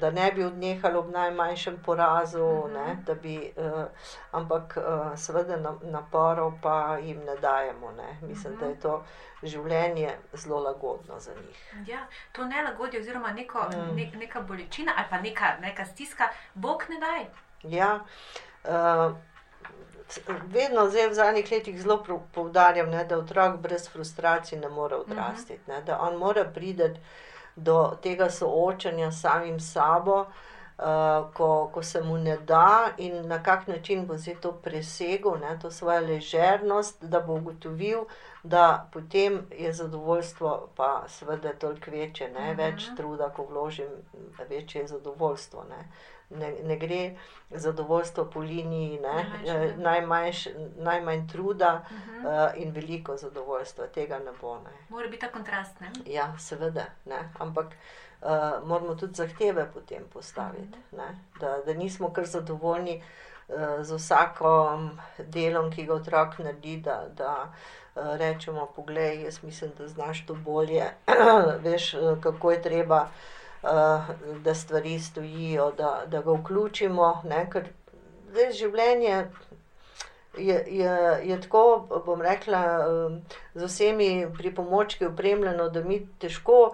da 0.00 0.10
ne 0.10 0.32
bi 0.32 0.44
odnehali 0.44 0.96
ob 0.96 1.10
najmanjšem 1.10 1.82
porazu, 1.84 2.62
Mhm. 2.64 2.72
ne, 2.72 3.02
da 3.06 3.14
bi, 3.14 3.52
eh, 3.56 3.84
ampak 4.32 4.76
seveda 5.16 5.56
na- 5.56 5.78
naporov 5.82 6.52
pa 6.62 6.96
jim 6.98 7.18
ne 7.18 7.36
dajemo. 7.36 7.90
Ne. 7.90 8.18
Mislim, 8.22 8.56
da 8.56 8.66
je 8.66 8.80
to 8.80 9.04
življenje 9.42 10.10
zelo 10.32 10.60
lagodno 10.60 11.20
za 11.20 11.30
njih. 11.32 11.74
Ja, 11.86 11.98
to 12.32 12.44
nelagodje, 12.44 13.00
oziroma 13.00 13.30
neko, 13.30 13.58
Mm. 13.58 13.96
ne, 13.96 14.12
neka 14.16 14.40
bolečina 14.40 14.92
ali 14.96 15.06
pa 15.10 15.18
neka, 15.18 15.56
neka 15.60 15.84
stiska, 15.84 16.24
Bog 16.54 16.84
ne 16.88 16.96
daj. 16.98 17.26
Ja, 17.64 18.00
uh, 18.64 19.16
vedno 20.44 20.88
zdaj 20.88 21.08
v 21.08 21.12
zadnjih 21.12 21.52
letih 21.52 21.82
zelo 21.82 22.04
poudarjam, 22.32 22.90
ne, 22.90 23.04
da 23.04 23.18
otrok 23.18 23.56
brez 23.56 23.88
frustracij 23.88 24.58
ne 24.58 24.68
more 24.68 24.96
odrasti, 24.96 25.58
ne, 25.66 25.82
da 25.82 25.98
on 25.98 26.16
mora 26.16 26.44
priti 26.44 26.90
do 27.56 27.98
tega 28.02 28.30
soočanja 28.30 29.12
s 29.12 29.20
samim 29.20 29.60
sabo, 29.60 30.20
uh, 30.78 31.32
ko, 31.34 31.70
ko 31.74 31.82
se 31.82 32.02
mu 32.02 32.18
ne 32.18 32.36
da 32.36 32.88
in 32.98 33.28
na 33.28 33.42
kak 33.42 33.66
način 33.68 34.06
bo 34.06 34.16
zdaj 34.16 34.40
to 34.40 34.52
presegel, 34.52 35.38
ne, 35.40 35.58
to 35.62 35.70
svojo 35.70 36.00
ležernost, 36.00 37.04
da 37.04 37.20
bo 37.20 37.34
ugotovil, 37.34 38.04
da 38.44 38.88
potem 38.92 39.46
je 39.52 39.72
zadovoljstvo 39.72 40.68
pa 40.76 41.04
seveda 41.08 41.52
toliko 41.54 41.90
večje, 41.90 42.30
ne, 42.30 42.40
Mhm. 42.46 42.56
več 42.56 42.88
truda, 42.96 43.28
ko 43.28 43.44
vložim, 43.44 43.88
večje 44.48 44.80
je 44.80 44.88
zadovoljstvo. 44.88 45.64
Ne. 45.64 45.88
Ne, 46.30 46.54
ne 46.64 46.76
gre 46.76 47.16
zadovoljstvo 47.50 48.24
po 48.24 48.40
liniji, 48.40 49.00
ne, 49.00 49.12
Najmanjše, 49.14 49.48
eh, 49.48 49.58
ne. 49.68 49.76
najmanjš, 49.76 50.46
najmanj 50.76 51.28
truda 51.28 51.84
Mhm. 51.90 52.16
uh, 52.18 52.32
in 52.56 52.70
veliko 52.70 53.16
zadovoljstva, 53.16 53.86
tega 53.86 54.18
ne 54.18 54.32
bo. 54.40 54.54
Ne. 54.56 54.70
Mora 54.88 55.08
biti 55.08 55.20
ta 55.20 55.28
kontrast. 55.28 55.80
Ne? 55.80 55.90
Ja, 56.06 56.38
seveda, 56.38 56.84
ne. 57.04 57.30
ampak 57.38 57.66
uh, 57.66 58.28
moramo 58.64 58.94
tudi 58.94 59.14
zahteve 59.14 59.70
potem 59.74 60.02
postaviti, 60.12 60.78
ne. 60.92 61.08
da, 61.40 61.58
da 61.58 61.74
nismo 61.74 62.10
kar 62.10 62.24
zadovoljni 62.26 63.02
uh, 63.48 63.54
z 63.82 63.94
vsakom 63.94 64.90
delom, 65.18 65.70
ki 65.70 65.84
ga 65.84 65.94
otrok 65.94 66.38
naredi, 66.38 66.76
da, 66.78 67.04
da 67.10 67.34
uh, 67.42 67.54
rečemo, 67.94 68.66
poglej, 68.76 69.22
jaz 69.24 69.42
mislim, 69.42 69.70
da 69.78 69.88
znaš 69.88 70.26
to 70.26 70.34
bolje, 70.34 70.84
veš, 71.64 71.94
uh, 71.94 72.20
kako 72.22 72.50
je 72.50 72.62
treba. 72.62 73.08
Uh, 73.62 73.68
da 74.42 74.54
stvari 74.54 75.00
stojijo, 75.00 75.70
da, 75.72 76.02
da 76.06 76.22
ga 76.22 76.32
vključimo, 76.32 77.22
ne, 77.24 77.44
ker 77.50 77.68
zdaj 78.30 78.52
življenje 78.52 79.26
je, 80.38 80.64
je, 80.66 81.20
je 81.22 81.40
tako, 81.40 81.86
bom 82.06 82.22
rekla, 82.22 82.62
z 83.54 83.64
vsemi 83.66 84.26
pripomočki 84.38 85.06
opremljeno, 85.06 85.68
da 85.68 85.84
mi 85.84 86.00
težko 86.18 86.72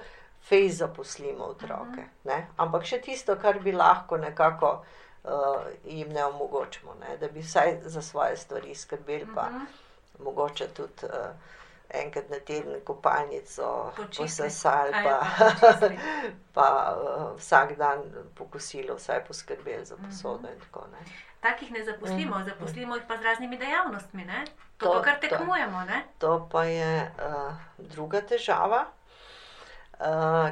fej 0.48 0.68
zaposlimo 0.68 1.44
otroke. 1.44 2.06
Ne? 2.24 2.46
Ampak 2.56 2.86
še 2.88 3.00
tisto, 3.04 3.36
kar 3.36 3.58
bi 3.60 3.72
lahko 3.72 4.16
nekako 4.16 4.70
uh, 4.78 5.66
jim 5.84 6.12
ne 6.14 6.24
omogočimo, 6.24 6.94
ne? 7.02 7.18
da 7.20 7.28
bi 7.28 7.44
vsaj 7.44 7.80
za 7.84 8.02
svoje 8.02 8.36
stvari 8.36 8.74
skrbeli, 8.74 9.28
pa 9.34 9.50
Mhm. 9.50 9.87
Mogoče 10.18 10.68
tudi 10.68 11.04
uh, 11.04 11.10
enkrat 11.90 12.30
na 12.30 12.36
teden 12.38 12.80
kopalnico 12.84 13.92
posesali, 14.18 14.92
A 14.94 15.00
ja, 15.00 15.20
pa, 15.30 15.50
pa 15.60 15.88
pa 16.54 16.66
uh, 16.94 17.38
vsak 17.38 17.76
dan 17.76 18.02
pokosilo, 18.34 18.94
vsaj 18.96 19.24
poskrbeli 19.24 19.84
za 19.84 19.96
Mhm. 19.96 20.06
posodo 20.06 20.48
in 20.48 20.60
tako 20.60 20.80
naprej. 20.82 21.12
Takih 21.40 21.70
ne 21.70 21.84
zaposlimo, 21.84 22.36
Mhm. 22.36 22.44
zaposlimo 22.44 22.94
jih 22.94 23.04
pa 23.08 23.16
z 23.16 23.22
raznimi 23.22 23.58
dejavnostmi. 23.58 24.24
Ne? 24.24 24.44
To, 24.78 24.86
To- 24.86 24.92
to 24.92 25.02
kar 25.02 25.14
to. 25.14 25.20
tekmujemo. 25.20 25.80
Ne? 25.82 26.04
To 26.18 26.48
pa 26.48 26.64
je 26.64 27.12
uh, 27.18 27.52
druga 27.78 28.20
težava, 28.22 28.80
uh, 28.80 28.97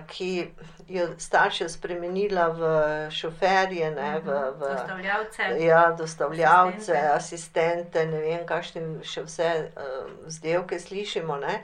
ki 0.07 0.49
jo 0.89 1.07
starše 1.19 1.69
spremenila 1.69 2.49
v 2.49 2.63
šoferje, 3.11 3.91
ne, 3.91 4.21
v, 4.21 4.31
v 4.59 4.59
Dostavljavce. 4.59 5.43
ja, 5.61 5.93
dostavljavce, 5.99 6.93
asistente. 6.93 7.15
asistente, 7.15 8.07
ne 8.07 8.21
vem, 8.21 8.47
kakšne 8.47 8.83
še 9.07 9.23
vse 9.27 9.51
uh, 9.71 10.11
zdevke 10.27 10.79
slišimo. 10.79 11.39
Ne. 11.43 11.63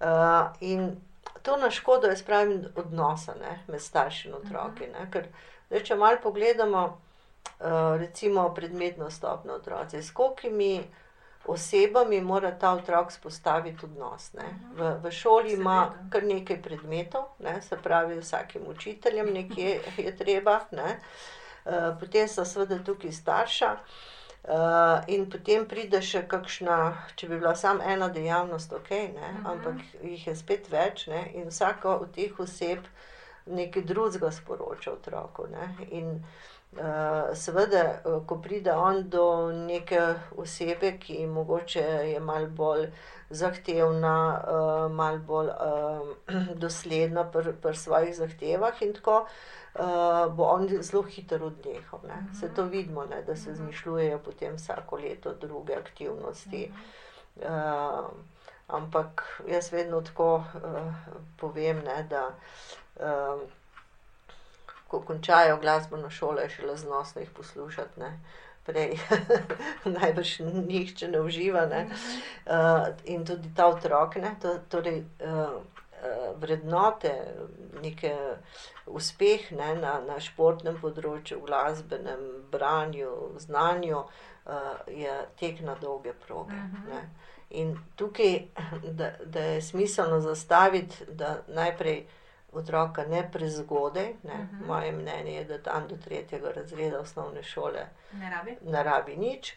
Uh, 0.00 0.52
in 0.60 1.00
to 1.42 1.56
na 1.56 1.70
škodo, 1.70 2.08
jaz 2.12 2.22
pravim, 2.22 2.66
odnosa 2.76 3.34
ne, 3.40 3.58
med 3.68 3.80
starši 3.80 4.28
in 4.28 4.36
otroki. 4.36 4.88
Ne, 4.92 5.08
ker, 5.12 5.28
zdaj, 5.70 5.84
če 5.88 6.00
malo 6.00 6.20
pogledamo, 6.22 6.84
uh, 6.92 7.96
recimo 8.00 8.50
predmetno 8.54 9.10
stopno 9.10 9.56
otroci, 9.56 10.02
s 10.02 10.12
kolikimi 10.12 10.84
osebami 11.48 12.20
mora 12.20 12.50
ta 12.58 12.72
otrok 12.72 13.12
spostaviti 13.12 13.84
odnos. 13.86 14.32
Ne. 14.32 14.48
V, 14.74 14.90
v 15.02 15.10
šoli 15.10 15.52
ima 15.52 15.94
kar 16.10 16.24
nekaj 16.24 16.62
predmetov, 16.62 17.24
ne, 17.38 17.62
se 17.62 17.76
pravi, 17.76 18.20
vsakim 18.20 18.62
učiteljem 18.68 19.32
nekje 19.34 19.80
je 19.96 20.16
treba. 20.16 20.60
Ne. 20.72 20.98
Uh, 21.64 21.98
potem 22.00 22.28
so 22.28 22.44
seveda 22.44 22.78
tukaj 22.84 23.12
starša, 23.12 23.70
uh, 23.74 25.04
in 25.06 25.30
potem 25.30 25.66
pride 25.66 25.98
še 26.02 26.22
kakšna, 26.28 26.78
če 27.16 27.28
bi 27.28 27.38
bila 27.38 27.56
samo 27.56 27.82
ena 27.82 28.08
dejavnost, 28.08 28.72
ok, 28.72 28.90
ne, 28.90 29.32
Mhm. 29.32 29.46
ampak 29.46 30.02
jih 30.02 30.26
je 30.26 30.36
spet 30.36 30.70
več, 30.70 31.06
ne, 31.06 31.30
in 31.34 31.48
vsaka 31.50 31.96
od 31.96 32.14
teh 32.14 32.40
oseb 32.40 32.86
nekaj 33.46 33.82
drugega 33.82 34.30
sporoča 34.30 34.92
otroku. 34.92 35.46
Ne, 35.50 35.74
in 35.90 36.06
uh, 36.06 36.22
seveda, 37.34 38.00
eh, 38.04 38.20
ko 38.26 38.38
pride 38.42 38.72
on 38.72 39.08
do 39.08 39.52
neke 39.52 40.00
osebe, 40.36 40.98
ki 40.98 41.26
mogoče 41.26 41.80
je 41.80 42.20
malo 42.20 42.46
bolj 42.46 42.90
zahtevna, 43.30 44.44
uh, 44.48 44.92
malo 44.92 45.18
bolj 45.18 45.48
uh, 45.48 46.54
dosledna 46.62 47.24
pri 47.30 47.52
pr 47.62 47.76
svojih 47.76 48.16
zahtevah 48.16 48.82
in 48.82 48.92
tako. 48.94 49.26
Uh, 49.74 50.32
bo 50.36 50.44
on 50.44 50.68
zelo 50.80 51.02
hitro 51.02 51.46
odnehal. 51.46 52.00
Ne. 52.08 52.14
Mhm. 52.14 52.34
Se 52.40 52.54
to 52.54 52.64
vidimo, 52.64 53.04
ne, 53.04 53.22
da 53.22 53.36
se 53.36 53.54
zmišljujejo 53.54 54.18
potem 54.18 54.54
vsako 54.56 54.96
leto 54.96 55.34
druge 55.34 55.74
aktivnosti. 55.74 56.72
Uh, 57.36 58.06
ampak 58.68 59.42
jaz 59.48 59.72
vedno 59.72 60.00
tako 60.00 60.34
uh, 60.36 60.94
povem, 61.36 61.82
ne, 61.84 62.06
da 62.10 62.30
um, 63.00 63.40
ko 64.88 65.00
končajo 65.00 65.58
glasbeno 65.60 66.10
šolo, 66.10 66.40
je 66.40 66.48
šele 66.48 66.76
znosno 66.76 67.20
jih 67.20 67.30
poslušati. 67.30 68.00
Ne. 68.00 68.20
Prej 68.66 68.98
najbrž 69.98 70.38
nihče 70.68 71.08
ne 71.08 71.20
uživa. 71.20 71.66
Ne. 71.66 71.86
Uh, 72.46 72.86
in 73.04 73.26
tudi 73.26 73.54
ta 73.56 73.66
otrok, 73.66 74.16
ne, 74.16 74.34
to, 74.42 74.58
torej, 74.68 75.04
uh, 75.22 75.28
uh, 75.30 76.40
vrednote, 76.40 77.12
neke 77.82 78.14
uspeh 78.86 79.52
ne, 79.52 79.74
na, 79.74 80.00
na 80.06 80.18
športnem 80.20 80.80
področju, 80.82 81.40
glasbenem, 81.46 82.26
branju, 82.50 83.14
znanju, 83.38 84.02
uh, 84.02 84.68
je 84.90 85.14
tek 85.38 85.62
na 85.62 85.78
dolge 85.80 86.14
proge. 86.26 86.54
Mhm. 86.54 86.90
Ne. 86.90 87.08
In 87.50 87.76
tukaj, 87.94 88.48
da, 88.82 89.12
da 89.24 89.40
je 89.40 89.62
smiselno 89.62 90.20
zastaviti, 90.20 91.04
da 91.08 91.36
najprej 91.46 92.00
otroka 92.56 93.04
ne 93.04 93.28
prezgodaj, 93.32 94.14
ne, 94.22 94.34
uh 94.34 94.40
Mhm. 94.40 94.56
-huh. 94.56 94.66
moje 94.66 94.92
mnenje 94.92 95.32
je, 95.32 95.44
da 95.44 95.58
tam 95.60 95.88
do 95.88 95.96
tretjega 95.96 96.50
razreda 96.50 97.00
osnovne 97.00 97.42
šole 97.42 97.86
Ne 98.12 98.30
rabi. 98.30 98.56
ne 98.62 98.82
rabi 98.82 99.16
nič. 99.16 99.54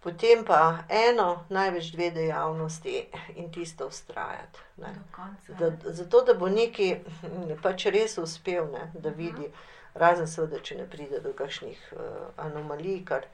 Potem 0.00 0.44
pa 0.44 0.78
eno, 0.88 1.44
največ 1.48 1.84
dve 1.86 2.10
dejavnosti 2.10 3.06
in 3.34 3.52
tisto 3.52 3.86
ustrajati. 3.86 4.58
Ne. 4.76 4.94
Konca. 5.12 5.52
Da, 5.54 5.92
zato, 5.92 6.20
da 6.22 6.34
bo 6.34 6.48
neki 6.48 6.96
pač 7.62 7.84
res 7.86 8.18
uspel, 8.18 8.66
ne, 8.72 8.92
da 8.94 9.08
vidi, 9.10 9.50
razen 9.94 10.26
seveda, 10.26 10.60
če 10.60 10.74
ne 10.76 10.86
pride 10.86 11.20
do 11.20 11.32
kakšnih 11.32 11.92
uh, 11.92 12.00
anomalij, 12.36 13.04
kar, 13.04 13.24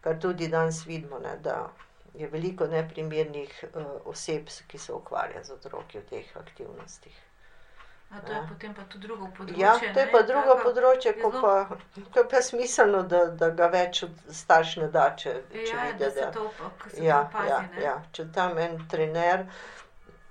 kar 0.00 0.18
tudi 0.18 0.48
danes 0.48 0.86
vidimo, 0.86 1.18
ne, 1.18 1.36
da 1.38 1.68
je 2.14 2.28
veliko 2.28 2.66
neprimernih 2.66 3.64
uh, 3.74 3.82
oseb, 4.04 4.46
ki 4.68 4.78
se 4.78 4.92
ukvarjajo 4.92 5.44
z 5.44 5.50
otroki 5.50 5.98
v 5.98 6.04
teh 6.04 6.36
aktivnostih. 6.36 7.16
A 8.10 8.20
to 8.20 8.32
je 8.32 8.36
Ja. 8.36 8.46
potem 8.48 8.74
pa 8.74 8.82
tudi 8.84 9.06
drugo 9.06 9.26
področje. 9.28 9.58
Ja, 9.58 9.72
to 9.78 10.00
je 10.00 10.06
ne, 10.06 10.12
pa 10.12 10.22
drugo 10.22 10.42
tako- 10.48 10.64
področje, 10.64 11.12
ko 11.14 11.30
zelo- 11.30 11.40
pa, 11.40 11.76
ko 12.06 12.18
je 12.18 12.28
pa 12.28 12.40
smiselno, 12.42 13.02
da, 13.04 13.26
da 13.26 13.50
ga 13.50 13.66
več 13.68 14.00
starš 14.30 14.76
ne 14.76 14.88
da, 14.88 15.14
če, 15.16 15.34
če 15.50 15.58
Ja, 15.68 15.84
vidi, 15.84 15.98
da 15.98 16.10
da 16.10 16.30
to, 16.32 16.42
ja, 16.42 16.48
to 16.52 16.66
opazi. 16.66 17.04
ja, 17.04 17.60
ne. 17.68 17.82
ja. 17.82 18.02
Če 18.12 18.32
tam 18.32 18.58
en 18.58 18.78
trener 18.88 19.46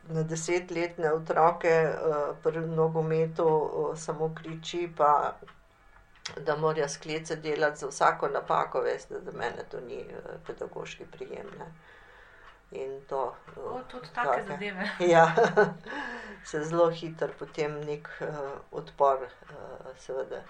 na 0.10 0.24
desetletne 0.24 1.14
otroke 1.14 1.72
uh, 1.86 2.16
pri 2.44 2.60
nogometu 2.62 3.46
uh, 3.46 3.98
samo 3.98 4.34
kriči, 4.36 4.88
pa 4.94 5.36
da 6.38 6.56
morajo 6.58 6.88
sklece 6.90 7.36
delati 7.38 7.78
za 7.78 7.88
vsako 7.88 8.28
napako, 8.30 8.82
veste, 8.82 9.20
za 9.20 9.32
mene 9.34 9.64
to 9.70 9.80
ni 9.82 10.02
uh, 10.02 10.16
pedagoški 10.46 11.06
prijem. 11.08 11.48
Ne. 11.58 11.72
In 12.72 13.02
to. 13.10 13.36
O, 13.58 13.62
Uh, 13.62 13.82
tudi 13.88 14.08
take 14.14 14.44
zadeve. 14.48 14.90
Ja, 15.14 15.36
se 16.46 16.64
zelo 16.64 16.90
hitro 16.90 17.28
potem 17.40 17.82
nek 17.82 18.10
uh, 18.22 18.28
odpor, 18.72 19.18
uh, 19.24 19.56
seveda, 19.98 20.42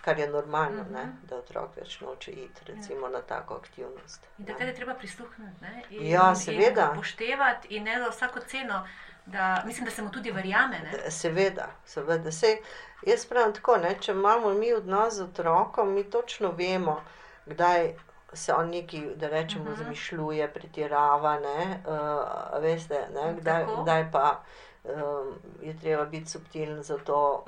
kar 0.00 0.18
je 0.18 0.28
normalno, 0.28 0.80
uh 0.80 0.86
Mhm. 0.86 0.96
-huh. 0.96 1.12
da 1.22 1.36
otrok 1.36 1.76
več 1.76 2.00
noče 2.00 2.30
iti, 2.32 2.60
recimo 2.66 3.08
na 3.08 3.22
tako 3.22 3.54
aktivnost. 3.54 4.20
In 4.38 4.46
takrat 4.46 4.68
je 4.68 4.74
treba 4.74 4.94
prisluhniti. 4.94 5.60
Ne? 5.60 5.82
In, 5.90 6.06
Ja, 6.06 6.34
seveda. 6.34 6.84
In 6.84 6.90
upoštevati 6.92 7.68
in 7.68 7.82
ne 7.82 7.98
za 7.98 8.08
vsako 8.08 8.40
ceno. 8.40 8.86
Da, 9.26 9.62
mislim, 9.66 9.84
da 9.84 9.90
se 9.90 10.02
mu 10.02 10.10
tudi 10.10 10.30
verjame. 10.30 10.78
Ne? 10.80 11.10
Seveda, 11.10 11.66
seveda. 11.84 12.32
Sej, 12.32 12.56
jaz 13.02 13.26
pravim 13.26 13.54
tako, 13.54 13.76
ne, 13.76 13.96
če 14.00 14.12
imamo 14.12 14.50
mi 14.50 14.72
odnos 14.72 15.14
z 15.14 15.22
otrokom, 15.22 15.92
mi 15.94 16.10
točno 16.10 16.50
vemo, 16.50 17.02
kdaj 17.46 17.94
se 18.32 18.54
on 18.54 18.70
neki, 18.70 19.02
da 19.16 19.28
rečemo, 19.28 19.64
uh 19.64 19.70
Mhm. 19.70 19.80
-huh. 19.80 19.84
zmišljuje, 19.84 20.52
pretirava, 20.52 21.40
ne, 21.40 21.80
uh, 21.86 22.62
veste, 22.62 23.08
ne, 23.14 23.34
kdaj, 23.34 23.66
Tako. 23.66 23.82
kdaj 23.82 24.10
pa 24.12 24.40
um, 24.84 24.92
je 25.62 25.78
treba 25.78 26.04
biti 26.04 26.30
subtilen 26.30 26.82
za 26.82 26.98
to 26.98 27.44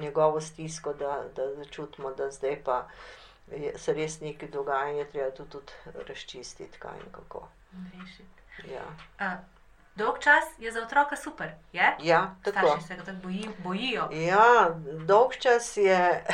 njegovo 0.00 0.40
stisko, 0.40 0.92
da, 0.94 1.22
da 1.36 1.54
začutimo, 1.54 2.10
da 2.10 2.30
zdaj 2.30 2.62
pa 2.64 2.88
je, 3.48 3.78
se 3.78 3.92
res 3.92 4.20
nekaj 4.20 4.48
dogaja 4.48 4.90
in 4.90 4.96
je 4.96 5.10
treba 5.10 5.30
to 5.30 5.44
tudi 5.44 5.72
razčistiti, 6.08 6.78
kaj 6.78 6.92
in 6.96 7.12
kako. 7.12 7.48
Rešiti. 7.92 8.72
Ja, 8.74 8.82
A, 9.18 9.36
dolg 9.94 10.18
čas 10.18 10.44
je 10.58 10.72
za 10.72 10.82
otroka 10.82 11.16
super. 11.16 11.50
Je? 11.72 11.96
ja 12.00 12.34
tako. 12.44 12.58
Starši 12.58 12.86
se 12.86 12.94
ga 12.96 13.04
tako 13.04 13.18
boji, 13.22 13.48
bojijo. 13.58 14.08
Ja, 14.12 14.70
dolg 15.06 15.32
čas 15.40 15.76
je 15.76 16.24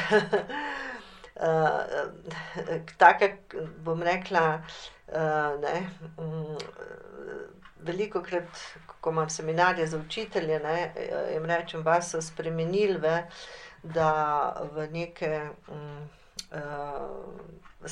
uh, 1.40 2.84
tako, 2.96 3.28
bom 3.84 4.02
rekla, 4.02 4.62
uh, 5.08 5.60
ne, 5.62 5.90
um, 6.16 6.58
veliko 7.80 8.22
krat, 8.22 8.62
ko 9.00 9.10
imam 9.10 9.30
seminarje 9.30 9.86
za 9.86 9.98
učitelje, 9.98 10.60
ne, 10.60 10.92
jim 11.32 11.46
rečem, 11.46 11.82
vas 11.82 12.10
so 12.10 12.22
spremenili 12.22 12.98
v, 12.98 13.16
v 14.74 14.88
neke. 14.92 15.50
Um, 15.68 16.08
uh, 16.52 17.88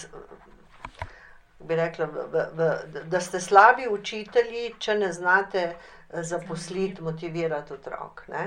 bi 1.59 1.77
rekla, 1.77 2.07
v, 2.07 2.27
v, 2.33 2.47
v, 2.53 3.03
da 3.05 3.21
ste 3.21 3.41
slabi 3.41 3.89
učitelji, 3.89 4.75
če 4.79 4.99
ne 5.01 5.13
znate 5.13 5.63
eh, 5.67 6.23
zaposliti, 6.23 7.03
motivirati 7.03 7.73
otrok. 7.73 8.27
Ne? 8.29 8.45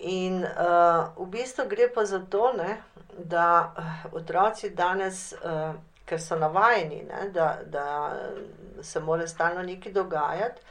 In 0.00 0.44
uh, 0.44 1.12
v 1.16 1.26
bistvu 1.28 1.66
gre 1.68 1.90
pa 1.92 2.04
za 2.04 2.22
to, 2.30 2.52
ne, 2.56 2.78
da 3.18 3.74
eh, 3.76 4.06
otroci 4.16 4.70
danes, 4.70 5.34
uh, 5.44 5.74
ker 6.08 6.20
so 6.20 6.38
navajeni, 6.40 7.02
ne, 7.04 7.26
da, 7.34 7.58
da 7.66 7.86
se 8.82 9.00
mora 9.00 9.26
stalno 9.28 9.62
nekaj 9.62 9.92
dogajati, 9.92 10.62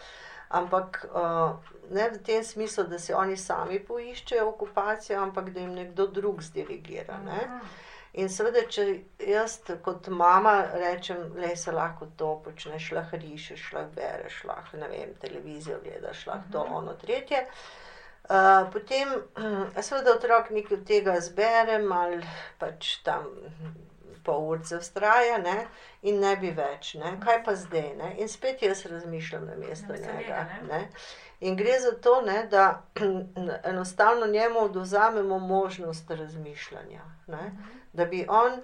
ampak 0.50 1.06
uh, 1.13 1.60
ne 1.94 2.08
v 2.10 2.18
tem 2.26 2.44
smislu, 2.44 2.88
da 2.89 2.98
si 3.00 3.13
oni 3.13 3.38
sami 3.38 3.78
poiščejo 3.80 4.48
okupacijo, 4.50 5.20
ampak 5.22 5.52
da 5.54 5.60
jim 5.60 5.76
nekdo 5.78 6.08
drug 6.08 6.42
zdirigira. 6.42 7.20
Ne. 7.26 7.44
Mhm. 7.46 7.76
In 8.20 8.32
seveda, 8.34 8.63
če 8.65 8.88
jaz 9.22 9.60
kot 9.86 10.08
mama 10.10 10.56
rečem, 10.74 11.28
da 11.36 11.52
se 11.56 11.72
lahko 11.72 12.08
to 12.18 12.32
počneš, 12.46 12.89
lahko 12.98 13.20
rišeš, 13.22 13.68
lahko 13.78 13.94
bereš, 14.00 14.39
lahko 14.50 14.82
ne 14.82 14.89
vem, 14.89 15.13
televizijo 15.22 15.78
gledaš, 15.84 16.26
lahko 16.26 16.52
to, 16.52 16.65
ono, 16.82 16.98
tretje. 16.98 17.44
Uh, 17.46 17.86
potem, 18.74 19.10
seveda, 19.82 20.13
otrok 20.13 20.50
nekaj 20.54 20.78
od 20.78 20.84
tega 20.86 21.15
zbere, 21.20 21.80
malo 21.82 22.22
pač 22.60 23.00
tam 23.04 23.26
pol 24.24 24.50
urce 24.50 24.80
vztraja 24.80 25.38
ne? 25.38 25.68
in 26.02 26.20
ne 26.20 26.36
bi 26.38 26.52
več. 26.54 26.94
Ne? 27.00 27.15
Kaj 27.24 27.42
pa 27.46 27.56
zdaj? 27.56 27.94
Ne? 27.98 28.12
In 28.22 28.30
spet 28.30 28.62
jaz 28.62 28.86
razmišljam 28.86 29.46
na 29.46 29.56
mesto 29.56 29.94
Namesto 29.94 30.13
njega. 30.13 30.46
ne. 30.62 30.68
Ne? 30.68 30.89
In 31.39 31.56
gre 31.56 31.80
za 31.80 31.92
to, 32.04 32.22
ne, 32.22 32.44
da 32.52 32.84
enostavno 33.72 34.28
njemu 34.28 34.60
oduzamemo 34.60 35.39
možnost 35.39 36.12
razmišljanja. 36.12 37.02
Ne? 37.28 37.52
Da 37.94 38.06
bi 38.06 38.26
on 38.30 38.62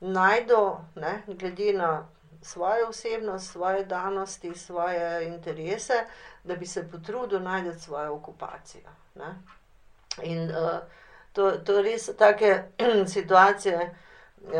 najdel, 0.00 0.70
ne, 0.94 1.22
glede 1.26 1.72
na 1.72 2.08
svojo 2.42 2.88
osebnost, 2.88 3.52
svoje 3.52 3.84
danosti, 3.84 4.54
svoje 4.54 5.28
interese, 5.28 6.04
da 6.44 6.56
bi 6.56 6.66
se 6.66 6.90
potrudil 6.90 7.42
najti 7.42 7.78
svojo 7.78 8.14
okupacijo. 8.14 9.03
Ne? 9.14 9.34
In 10.22 10.50
uh, 10.50 10.80
to, 11.32 11.58
to 11.64 11.82
res 11.82 12.10
take 12.18 12.64
situacije, 13.14 13.94
uh, 14.46 14.52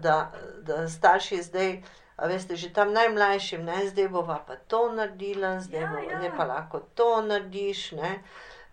da, 0.00 0.32
da 0.62 0.88
starši 0.88 1.42
zdaj. 1.42 1.82
A 2.16 2.26
veste, 2.28 2.56
že 2.56 2.72
tam 2.72 2.92
najmlajšim, 2.92 3.64
ne, 3.64 3.86
zdaj 3.88 4.08
bova 4.12 4.38
pa 4.46 4.56
to 4.68 4.92
naredila, 4.92 5.60
zdaj, 5.60 5.80
Ja, 5.80 5.90
bo, 5.92 5.98
ja. 6.04 6.18
zdaj 6.18 6.32
pa 6.36 6.44
lahko 6.44 6.80
to 6.94 7.22
narediš. 7.22 7.92
Ne. 7.92 8.10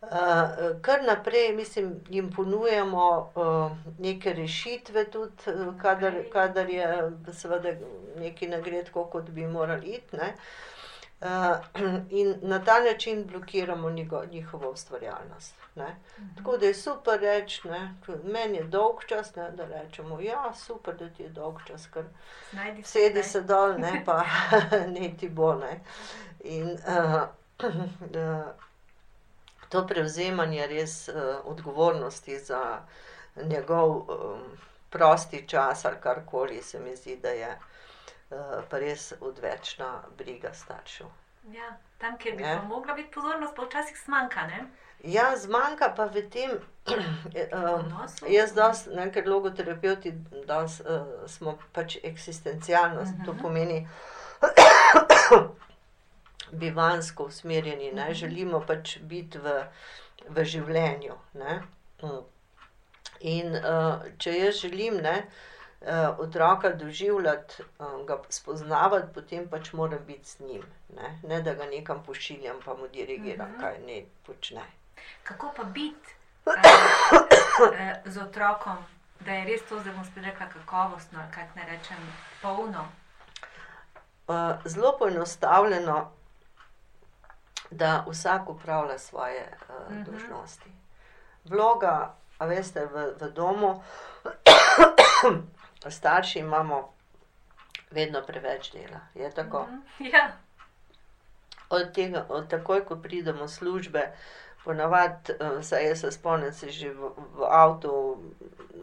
Uh, 0.02 0.80
kar 0.82 1.04
naprej, 1.08 1.54
mislim, 1.56 1.94
jim 2.10 2.32
ponujamo 2.32 3.32
uh, 3.36 3.72
neke 4.00 4.34
rešitve, 4.34 5.06
tudi 5.12 5.56
kadar, 5.82 6.24
kadar 6.34 6.70
je 6.70 6.88
seveda 7.34 7.76
nekaj 8.20 8.50
ne 8.50 8.62
gre 8.62 8.84
tako, 8.84 9.06
kot 9.06 9.30
bi 9.30 9.48
morali 9.48 9.96
iti. 10.00 10.18
Ne. 10.18 10.34
Uh, 10.36 10.77
in 12.10 12.36
na 12.42 12.64
ta 12.64 12.80
način 12.80 13.26
blokiramo 13.28 13.90
njigo, 13.90 14.26
njihovo 14.32 14.70
ustvarjalnost. 14.70 15.56
Ne. 15.76 15.96
Tako 16.38 16.58
da 16.58 16.66
je 16.66 16.74
super 16.74 17.20
reči, 17.20 17.62
meni 18.24 18.58
je 18.58 18.64
dolg 18.64 19.04
čas, 19.08 19.36
ne, 19.36 19.52
da 19.52 19.66
rečemo, 19.66 20.22
ja, 20.22 20.54
super, 20.54 20.96
da 20.96 21.10
ti 21.10 21.24
je 21.24 21.30
dolg 21.30 21.56
čas, 21.68 21.88
ker 21.94 22.04
sedi 22.84 23.24
se 23.24 23.42
dol, 23.42 23.78
ne 23.78 24.04
pa 24.06 24.24
ne 25.00 25.18
ti 25.20 25.30
bo. 25.30 25.56
Ne. 25.56 25.80
In 26.40 26.78
uh, 26.88 27.22
uh, 27.64 28.46
to 29.70 29.88
prevzemanje 29.88 30.68
res 30.68 31.08
uh, 31.08 31.16
odgovornosti 31.44 32.40
za 32.40 32.82
njegov 33.44 33.90
um, 33.90 34.42
prosti 34.90 35.48
čas 35.48 35.86
ali 35.86 35.96
karkoli, 36.02 36.62
se 36.62 36.80
mi 36.80 36.96
zdi, 36.96 37.18
da 37.18 37.30
je 37.30 37.50
uh, 37.50 37.64
pa 38.70 38.80
res 38.80 39.13
odvečna 39.22 40.04
briga 40.18 40.54
staršev. 40.54 41.08
Ja, 41.54 41.78
tam, 41.98 42.18
kjer 42.18 42.36
bi 42.36 42.44
Ne. 42.44 42.58
pa 42.58 42.63
mogla 42.63 42.94
biti 42.94 43.12
pozornost, 43.12 43.56
pa 43.56 43.63
včasih 43.63 43.98
zmanjka. 44.06 44.48
Ne? 44.48 44.66
Ja, 45.04 45.38
zmanjka 45.38 45.94
pa 45.96 46.06
v 46.06 46.30
tem, 46.30 46.52
Odnosu? 47.76 48.26
jaz 48.28 48.54
dosti, 48.54 48.90
ne, 48.90 49.12
ker 49.12 49.28
logoterapeuti 49.28 50.12
dosti, 50.48 50.84
uh, 50.84 50.90
smo 51.28 51.58
pač 51.74 51.98
eksistencialno, 52.04 53.02
uh 53.02 53.08
-huh. 53.08 53.26
to 53.26 53.34
Mhm. 53.34 53.42
pomeni 53.42 53.88
bivansko 56.52 57.24
usmerjeni, 57.24 57.92
ne, 57.92 58.04
Mhm. 58.04 58.13
želimo 58.13 58.60
pač 58.68 58.98
biti 59.00 59.38
v, 59.40 59.63
v 60.30 60.44
življenju. 60.46 61.13
Ne. 61.34 61.62
Mm. 62.04 62.24
In 63.20 63.56
uh, 63.56 63.63
če 64.18 64.38
jaz 64.40 64.56
želim 64.56 64.98
ne, 64.98 65.18
uh, 65.18 65.57
otroka 66.18 66.70
doživljati, 66.70 67.54
uh, 67.80 68.06
ga 68.06 68.18
spoznavati, 68.30 69.13
potem 69.13 69.50
pač 69.50 69.74
moram 69.74 70.00
biti 70.02 70.30
z 70.30 70.40
njim. 70.40 70.63
Ne, 70.92 71.20
ne 71.24 71.42
da 71.42 71.54
ga 71.54 71.66
nekam 71.66 72.04
pošiljam, 72.04 72.56
pa 72.66 72.74
mu 72.74 72.88
dirigiram, 72.88 73.50
Mhm. 73.50 73.60
kaj 73.62 73.80
naj 73.80 74.06
počne. 74.24 74.62
Kako 75.24 75.52
pa 75.56 75.63
biti 75.63 76.16
uh, 76.46 76.54
z 78.06 78.18
otrokom, 78.20 78.78
da 79.20 79.32
je 79.32 79.46
res 79.46 79.62
to, 79.63 79.80
zdaj 79.80 79.94
bom 79.94 80.06
spet 80.06 80.24
rekla, 80.24 80.46
kakovostno, 80.48 81.20
ali 81.20 81.32
kaj 81.32 81.46
ne 81.56 81.66
rečem, 81.68 81.98
polno. 82.42 82.88
Uh, 84.28 84.36
zelo 84.66 84.96
poenostavljeno 84.98 86.12
da 87.72 88.06
vsak 88.08 88.50
upravlja 88.50 88.98
svoje 89.00 89.58
uh, 89.62 89.92
Mhm. 89.92 90.04
dožnosti. 90.04 90.72
Vloga, 91.46 92.13
a 92.40 92.46
veste, 92.46 92.86
v, 92.86 93.13
v 93.20 93.32
domu, 93.32 93.84
starši 95.91 96.39
imamo 96.39 96.93
vedno 97.91 98.21
preveč 98.28 98.71
dela. 98.71 99.00
Je 99.15 99.32
tako? 99.32 99.67
Mhm. 99.67 100.06
Ja. 100.13 100.32
Od 101.69 101.93
tega, 101.93 102.26
od 102.30 102.50
takoj, 102.50 102.86
ko 102.86 102.95
pridemo 102.95 103.47
z 103.47 103.56
službe, 103.56 104.12
ponavadi, 104.63 105.34
eh, 105.39 105.63
saj 105.63 105.88
jaz 105.88 106.00
se 106.00 106.12
spomnim, 106.12 106.54
se 106.54 106.69
že 106.69 106.89
v, 106.89 107.12
v 107.36 107.43
avtu 107.43 108.17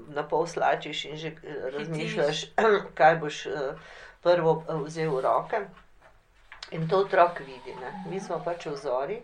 na 0.09 0.23
pol 0.23 0.47
slačiš 0.47 1.05
in 1.05 1.17
že 1.17 1.29
eh, 1.29 1.71
razmišljaš, 1.71 2.45
kaj 2.99 3.17
boš 3.17 3.47
eh, 3.47 3.53
prvo 4.23 4.65
eh, 4.69 4.75
vzel 4.85 5.11
v 5.11 5.21
roke. 5.21 5.61
In 6.71 6.89
to 6.89 6.99
otrok 6.99 7.41
vidi. 7.41 7.75
Ne? 7.81 8.05
Mi 8.11 8.21
smo 8.21 8.41
pač 8.45 8.67
vzori. 8.67 9.21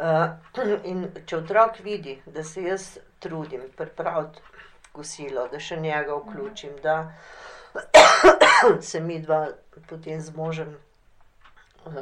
Uh, 0.00 0.32
in 0.90 1.04
če 1.26 1.36
otrok 1.36 1.78
vidi, 1.84 2.16
da 2.26 2.42
se 2.44 2.62
jaz 2.64 2.98
trudim 3.20 3.68
pripraviti 3.76 4.40
kosilo, 4.92 5.48
da 5.48 5.58
še 5.60 5.76
njega 5.78 6.14
vključim, 6.16 6.70
da 6.82 7.12
se 8.80 9.00
mi 9.00 9.20
dva 9.20 9.48
potem 9.86 10.20
z 10.20 10.32
možem 10.32 10.76
uh, 11.84 11.92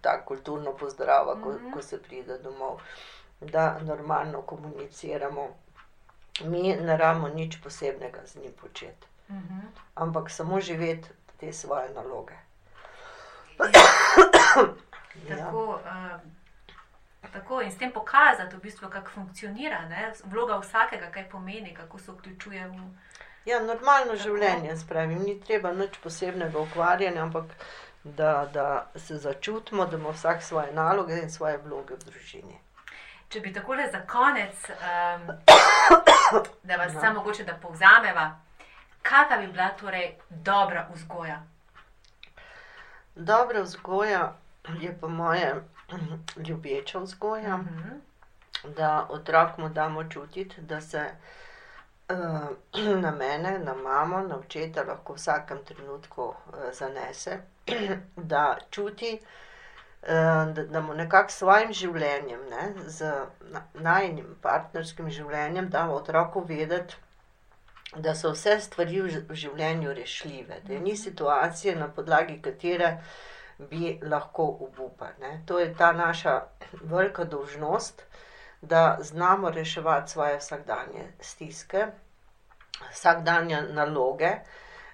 tako 0.00 0.24
kulturno 0.26 0.72
pozdrava, 0.72 1.34
ko, 1.34 1.50
Mhm. 1.50 1.70
ko 1.70 1.82
se 1.82 2.02
pride 2.02 2.38
domov, 2.38 2.80
da 3.40 3.78
normalno 3.80 4.42
komuniciramo. 4.42 5.48
Mi 6.42 6.76
ne 6.76 6.96
rabimo 6.96 7.28
nič 7.30 7.56
posebnega 7.58 8.20
z 8.26 8.36
njim 8.36 8.52
početi, 8.54 9.06
Mhm. 9.28 9.60
ampak 9.96 10.30
samo 10.30 10.60
živeti 10.60 11.08
te 11.36 11.52
svoje 11.52 11.88
naloge. 11.90 12.34
Ja. 15.28 15.36
Tako, 15.36 15.64
uh, 15.64 16.20
tako 17.32 17.60
in 17.62 17.72
s 17.72 17.78
tem 17.78 17.92
pokazati, 17.92 18.56
v 18.56 18.60
bistvu, 18.60 18.88
kako 18.90 19.10
funkcionira 19.10 19.80
ne? 19.88 20.12
vloga 20.24 20.58
vsakega, 20.58 21.10
kaj 21.10 21.28
pomeni, 21.30 21.74
kako 21.74 21.98
se 21.98 22.12
vključuje 22.12 22.68
v. 22.68 22.80
Ja, 23.44 23.60
normalno 23.62 24.16
življenje, 24.16 24.76
spravim, 24.76 25.22
ni 25.22 25.40
treba 25.40 25.72
nič 25.72 25.98
posebnega 26.02 26.58
ukvarjanja, 26.58 27.22
ampak 27.22 27.44
da, 28.04 28.48
da 28.52 28.86
se 28.96 29.18
začutimo, 29.18 29.86
da 29.86 29.96
ima 29.96 30.10
vsak 30.10 30.42
svoje 30.42 30.72
naloge 30.72 31.18
in 31.22 31.30
svoje 31.30 31.58
vloge 31.58 31.94
v 31.94 32.04
družini. 32.10 32.58
Če 33.28 33.40
bi 33.40 33.52
takole 33.52 33.88
za 33.92 34.00
konec, 34.06 34.68
um, 34.70 35.30
da 36.62 36.76
vas 36.76 36.94
Ja. 36.94 37.00
samo 37.00 37.14
mogoče 37.20 37.44
da 37.44 37.54
povzameva, 37.54 38.40
kakšna 39.02 39.36
bi 39.36 39.46
bila 39.46 39.68
torej 39.68 40.14
dobra 40.30 40.88
vzgoja? 40.94 41.42
Dobra 43.14 43.62
vzgoja 43.62 44.32
je 44.80 44.96
po 45.00 45.08
mojem 45.08 45.62
ljubeča 46.38 46.98
vzgoja, 46.98 47.56
Mhm. 47.56 47.88
da 48.76 49.06
otrok 49.10 49.58
mu 49.58 49.68
damo 49.68 50.04
čutiti, 50.04 50.60
da 50.60 50.80
se 50.80 51.10
uh, 52.08 52.16
na 53.02 53.10
mene, 53.10 53.58
na 53.58 53.74
mamo, 53.74 54.20
na 54.20 54.36
očeta 54.36 54.82
lahko 54.82 55.12
v 55.12 55.16
vsakem 55.16 55.58
trenutku 55.64 56.22
uh, 56.22 56.34
zanese, 56.72 57.38
da 58.16 58.58
čuti, 58.70 59.18
uh, 60.02 60.08
da, 60.48 60.64
da 60.64 60.80
mu 60.80 60.94
nekako 60.94 61.30
s 61.30 61.36
svojim 61.36 61.72
življenjem, 61.72 62.40
ne, 62.50 62.66
z 62.86 63.12
na- 63.50 63.62
najnim 63.74 64.36
partnerskim 64.42 65.10
življenjem, 65.10 65.68
damo 65.68 65.94
otroku 65.94 66.40
vedeti, 66.40 66.96
da 67.96 68.14
so 68.14 68.32
vse 68.32 68.60
stvari 68.60 69.00
v 69.02 69.34
življenju 69.34 69.92
rešljive, 69.94 70.60
da 70.64 70.78
ni 70.78 70.96
situacije, 70.96 71.76
na 71.76 71.88
podlagi 71.88 72.42
katere 72.42 72.96
bi 73.58 74.00
lahko 74.02 74.42
obupali. 74.60 75.12
ne. 75.20 75.42
To 75.46 75.58
je 75.58 75.74
ta 75.74 75.92
naša 75.92 76.42
velika 76.82 77.24
dolžnost, 77.24 78.02
da 78.62 78.98
znamo 79.00 79.50
reševati 79.50 80.10
svoje 80.10 80.36
vsakdanje 80.38 81.12
stiske, 81.20 81.86
vsakdanje 82.92 83.62
naloge. 83.62 84.30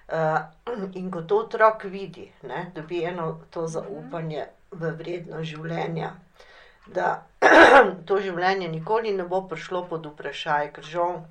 Uh, 0.07 0.39
in 0.93 1.11
ko 1.11 1.21
to 1.21 1.37
otrok 1.37 1.83
vidi, 1.83 2.31
ne, 2.41 2.71
dobi 2.75 3.03
eno 3.03 3.39
to 3.49 3.67
zaupanje 3.67 4.45
v 4.71 4.91
vrednost 4.91 5.43
življenja, 5.43 6.11
da 6.87 7.23
to 8.07 8.19
življenje 8.19 8.67
nikoli 8.67 9.13
ne 9.15 9.23
bo 9.23 9.41
prišlo 9.47 9.85
pod 9.87 10.05
vprašaj, 10.05 10.71
ker 10.75 10.83
žal 10.83 11.23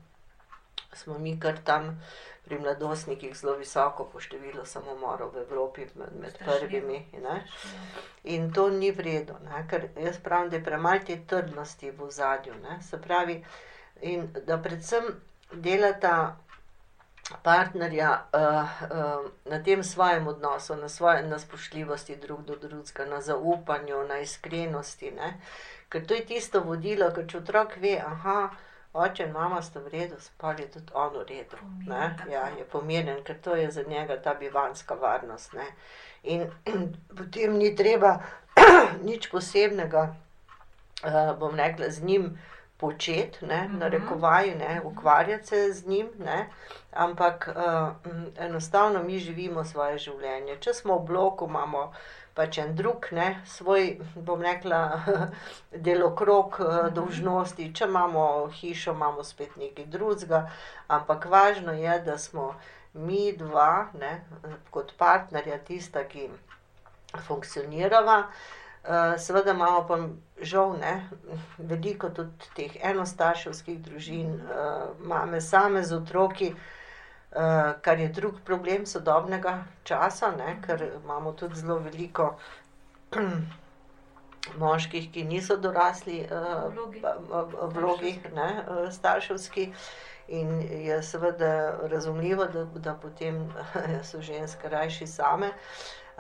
smo 0.94 1.18
mi 1.18 1.40
kar 1.40 1.58
tam 1.64 2.00
pri 2.44 2.58
mladostnikih 2.58 3.36
zelo 3.38 3.54
visoko 3.56 4.04
po 4.12 4.20
številu 4.20 4.64
samomorov 4.66 5.30
v 5.34 5.44
Evropi, 5.44 5.86
med, 5.94 6.14
med 6.20 6.38
prvimi. 6.42 6.98
Ne. 7.22 7.36
In 8.34 8.50
to 8.52 8.68
ni 8.70 8.90
vredno, 8.90 9.38
ne? 9.46 9.62
ker 9.70 9.88
jaz 9.96 10.18
pravim, 10.22 10.50
da 10.50 10.58
je 10.58 10.64
premalo 10.66 11.06
te 11.06 11.20
trdnosti 11.26 11.90
v 11.90 12.10
zadju. 12.10 12.56
Se 12.82 12.98
pravi, 13.00 13.38
in 14.02 14.26
da 14.46 14.58
predvsem 14.58 15.06
delata 15.52 16.16
partnerja 17.42 18.10
uh, 18.34 18.42
uh, 18.90 19.30
na 19.46 19.62
tem 19.62 19.84
svojem 19.84 20.26
odnosu, 20.28 20.76
na, 20.76 20.88
svoje, 20.88 21.22
na 21.22 21.38
spoštljivosti 21.38 22.16
drug 22.16 22.42
do 22.44 22.56
drugega, 22.56 23.06
na 23.06 23.20
zaupanju, 23.20 24.02
na 24.08 24.18
iskrenosti. 24.18 25.10
Ne? 25.10 25.38
Ker 25.88 26.06
to 26.06 26.14
je 26.14 26.26
tisto 26.26 26.60
vodilo, 26.60 27.12
ker 27.14 27.26
če 27.28 27.38
otrok 27.38 27.78
ve, 27.80 27.96
aha. 28.02 28.50
Oče 28.92 29.24
in 29.24 29.32
mama 29.32 29.62
sta 29.62 29.80
v 29.80 29.88
redu, 29.88 30.20
spali 30.20 30.62
je 30.62 30.70
tudi 30.70 30.92
on 30.94 31.14
v 31.16 31.24
redu. 31.28 31.56
Ne. 31.86 32.16
Ja, 32.30 32.48
je 32.58 32.64
pomirjen, 32.64 33.22
ker 33.24 33.38
to 33.40 33.54
je 33.56 33.70
za 33.70 33.82
njega 33.88 34.18
ta 34.22 34.34
bivanska 34.34 34.94
varnost. 34.94 35.52
Ne. 35.52 35.66
In 36.22 36.50
potem 37.16 37.56
ni 37.56 37.76
treba 37.76 38.18
nič 39.08 39.30
posebnega, 39.32 40.02
uh, 41.04 41.38
bom 41.38 41.56
rekla, 41.56 41.88
z 41.90 42.04
njim 42.04 42.38
početi, 42.82 43.46
ne, 43.46 43.62
Mhm. 43.68 43.78
narekovaj, 43.78 44.54
ne, 44.58 44.80
ukvarjati 44.84 45.46
se 45.46 45.72
z 45.72 45.86
njim, 45.86 46.08
ne, 46.18 46.38
ampak 46.92 47.48
uh, 47.48 47.92
enostavno 48.38 49.02
mi 49.02 49.18
živimo 49.18 49.64
svoje 49.64 49.98
življenje. 49.98 50.56
Če 50.60 50.74
smo 50.74 50.98
v 50.98 51.06
bloku, 51.06 51.46
imamo 51.48 51.86
pač 52.34 52.58
en 52.58 52.74
drug, 52.76 53.06
ne, 53.12 53.26
svoj, 53.46 53.86
bom 54.16 54.42
rekla, 54.42 54.80
delokrog 55.88 56.60
uh, 56.60 56.68
dolžnosti, 56.90 57.70
če 57.74 57.84
imamo 57.84 58.26
hišo, 58.50 58.92
imamo 58.92 59.24
spet 59.24 59.56
nekaj 59.56 59.86
drugega, 59.86 60.42
ampak 60.88 61.26
važno 61.26 61.72
je, 61.76 61.98
da 62.00 62.18
smo 62.18 62.54
mi 62.94 63.32
dva, 63.32 63.70
ne, 64.00 64.14
kot 64.70 64.92
partnerja, 64.98 65.58
tista, 65.64 66.04
ki 66.04 66.28
funkcionirava. 67.26 68.22
Uh, 68.82 69.18
seveda 69.18 69.50
imamo 69.50 69.86
pa 69.86 69.98
žal 70.40 70.72
ne, 70.80 71.08
veliko 71.58 72.08
tudi 72.10 72.48
teh 72.56 72.72
enostarševskih 72.82 73.78
družin, 73.78 74.32
uh, 74.34 74.88
mame 75.06 75.40
same 75.40 75.84
z 75.86 75.94
otroki, 76.00 76.48
uh, 76.50 77.78
kar 77.82 78.00
je 78.00 78.08
drug 78.08 78.40
problem 78.44 78.86
sodobnega 78.86 79.64
časa, 79.84 80.32
ne, 80.36 80.56
ker 80.66 80.82
imamo 81.04 81.32
tudi 81.32 81.60
zelo 81.62 81.78
veliko 81.78 82.32
moških, 84.62 85.12
ki 85.14 85.24
niso 85.30 85.56
dorasli 85.56 86.24
uh, 86.26 86.66
Vlogi. 86.74 87.04
vlogi 87.78 88.16
ne, 88.34 88.50
uh, 88.66 88.90
starševski. 88.92 89.72
In 90.28 90.60
je 90.62 91.02
seveda 91.02 91.78
razumljivo, 91.90 92.44
da, 92.46 92.64
da 92.64 92.94
potem 92.94 93.52
so 94.08 94.20
ženske 94.22 94.68
rajši 94.68 95.06
same. 95.06 95.50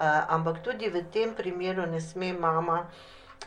Uh, 0.02 0.34
ampak 0.34 0.64
tudi 0.66 0.88
v 0.90 1.04
tem 1.14 1.30
primeru 1.34 1.86
ne 1.86 2.00
sme 2.00 2.32
mama 2.34 2.88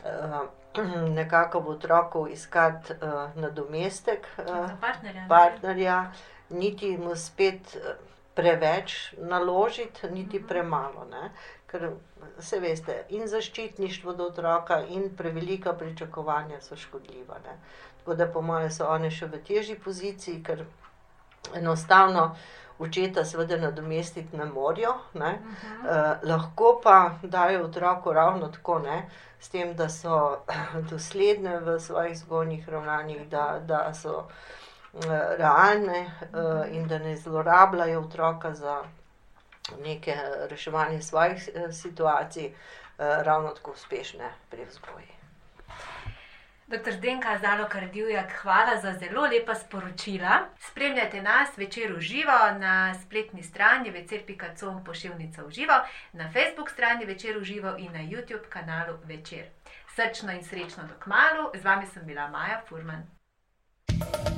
uh, 0.04 0.48
nekako 1.20 1.60
v 1.60 1.68
otroku 1.68 2.26
iskati 2.32 2.92
uh, 2.92 3.28
nadomestek 3.36 4.24
uh, 4.38 4.70
partnerja. 4.80 5.22
ne? 5.22 5.28
partnerja, 5.28 6.12
niti 6.50 6.96
mu 6.96 7.16
spet 7.16 7.76
eh, 7.76 7.96
preveč 8.34 9.14
naložiti, 9.18 10.08
niti 10.10 10.42
premalo. 10.46 11.04
Ne? 11.10 11.30
Ker 11.66 11.90
se 12.38 12.60
veste, 12.60 13.04
in 13.08 13.28
zaščitništvo 13.28 14.12
do 14.12 14.26
otroka, 14.30 14.80
in 14.88 15.10
prevelika 15.16 15.72
pričakovanja 15.72 16.60
so 16.60 16.76
škodljiva. 16.76 17.38
Ne? 17.44 17.58
Tako 17.98 18.14
da, 18.14 18.26
po 18.32 18.42
mojem, 18.42 18.70
so 18.70 18.88
one 18.88 19.10
še 19.10 19.26
v 19.26 19.42
težji 19.44 19.78
poziciji, 19.78 20.42
ker 20.42 20.64
enostavno 21.54 22.36
očeta, 22.78 23.24
seveda, 23.24 23.56
nadomestiti 23.56 24.36
ne 24.36 24.44
morejo. 24.44 24.94
Ne? 25.14 25.32
Mhm. 25.32 25.86
Eh, 25.86 26.18
lahko 26.22 26.80
pa 26.82 27.10
dajo 27.22 27.64
otroku 27.64 28.12
ravno 28.12 28.48
tako, 28.48 28.78
ne, 28.78 29.10
s 29.40 29.48
tem, 29.48 29.74
da 29.76 29.88
so 29.88 30.44
dosledne 30.90 31.60
v 31.60 31.80
svojih 31.80 32.18
zgojnih 32.18 32.68
ravnanjih, 32.68 33.28
da, 33.28 33.60
da 33.64 33.94
so 33.94 34.28
eh, 34.94 35.36
realne 35.38 35.98
eh, 35.98 36.76
in 36.76 36.88
da 36.88 36.98
ne 36.98 37.16
zlorabljajo 37.16 38.00
otroka 38.00 38.54
za 38.54 38.82
neke 39.84 40.16
reševanje 40.50 41.02
svojih 41.02 41.48
eh, 41.54 41.72
situacij, 41.72 42.46
eh, 42.46 42.52
ravno 42.98 43.48
tako 43.48 43.70
uspešne 43.70 44.30
pri 44.50 44.64
vzgoji. 44.64 45.16
Dr. 46.68 46.92
Zdenka 46.92 47.38
Zalo 47.38 47.68
Kardivjak, 47.68 48.32
hvala 48.42 48.80
za 48.82 48.94
zelo 48.98 49.22
lepa 49.22 49.54
sporočila. 49.54 50.48
Spremljajte 50.70 51.22
nas 51.22 51.48
večer 51.56 51.92
v 51.92 52.00
živo 52.00 52.38
na 52.58 52.94
spletni 52.94 53.42
strani 53.42 53.90
večer.com 53.90 54.84
pošiljnica 54.84 55.42
v 55.42 55.50
živo, 55.50 55.74
na 56.12 56.32
Facebook 56.32 56.70
strani 56.70 57.04
večer 57.04 57.38
v 57.38 57.44
živo 57.44 57.76
in 57.78 57.92
na 57.92 58.02
YouTube 58.02 58.48
kanalu 58.48 58.98
večer. 59.04 59.44
srčno 59.96 60.32
in 60.32 60.44
srečno 60.44 60.82
do 60.82 60.94
kmalu. 61.04 61.50
Z 61.54 61.64
vami 61.64 61.86
sem 61.86 62.06
bila 62.06 62.28
Maja 62.28 62.60
Furman. 62.68 63.02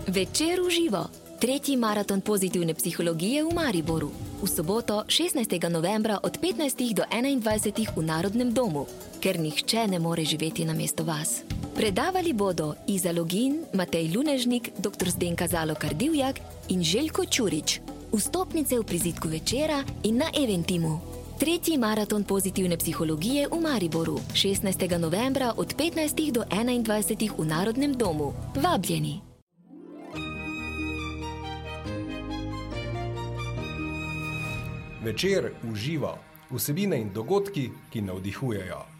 Večer 0.08 0.60
v 0.60 0.70
živo. 0.70 1.10
Tretji 1.40 1.76
maraton 1.76 2.20
pozitivne 2.20 2.74
psihologije 2.74 3.44
v 3.44 3.54
Mariboru. 3.54 4.10
V 4.42 4.46
soboto 4.46 5.04
16. 5.06 5.68
novembra 5.70 6.18
od 6.22 6.38
15. 6.40 6.94
do 6.94 7.02
21. 7.02 7.96
v 7.96 8.02
Narodnem 8.02 8.54
domu, 8.54 8.86
ker 9.20 9.40
nihče 9.40 9.86
ne 9.86 9.98
more 9.98 10.24
živeti 10.24 10.64
na 10.64 10.74
mesto 10.74 11.04
vas. 11.04 11.42
Predavali 11.74 12.32
bodo 12.32 12.74
Iza 12.86 13.12
Login, 13.12 13.60
Matej 13.74 14.10
Lunežnik, 14.16 14.70
dr. 14.78 15.10
Zdenka 15.10 15.46
Zalo 15.46 15.74
Kardivjak 15.74 16.40
in 16.68 16.82
Željko 16.84 17.24
Čurič. 17.24 17.80
Vstopnice 18.12 18.78
v 18.78 18.84
prizitku 18.84 19.28
večera 19.28 19.84
in 20.02 20.16
na 20.16 20.30
Eventimu. 20.34 21.00
Tretji 21.38 21.78
maraton 21.78 22.24
pozitivne 22.24 22.76
psihologije 22.76 23.48
v 23.48 23.60
Mariboru 23.60 24.18
16. 24.34 24.98
novembra 24.98 25.52
od 25.56 25.74
15. 25.76 26.32
do 26.32 26.42
21. 26.42 27.30
v 27.38 27.46
Narodnem 27.46 27.92
domu. 27.92 28.32
Vabljeni! 28.56 29.20
Večer 35.04 35.52
uživa 35.72 36.18
vsebine 36.50 37.00
in 37.00 37.12
dogodki, 37.12 37.70
ki 37.90 38.00
navdihujejo. 38.02 38.97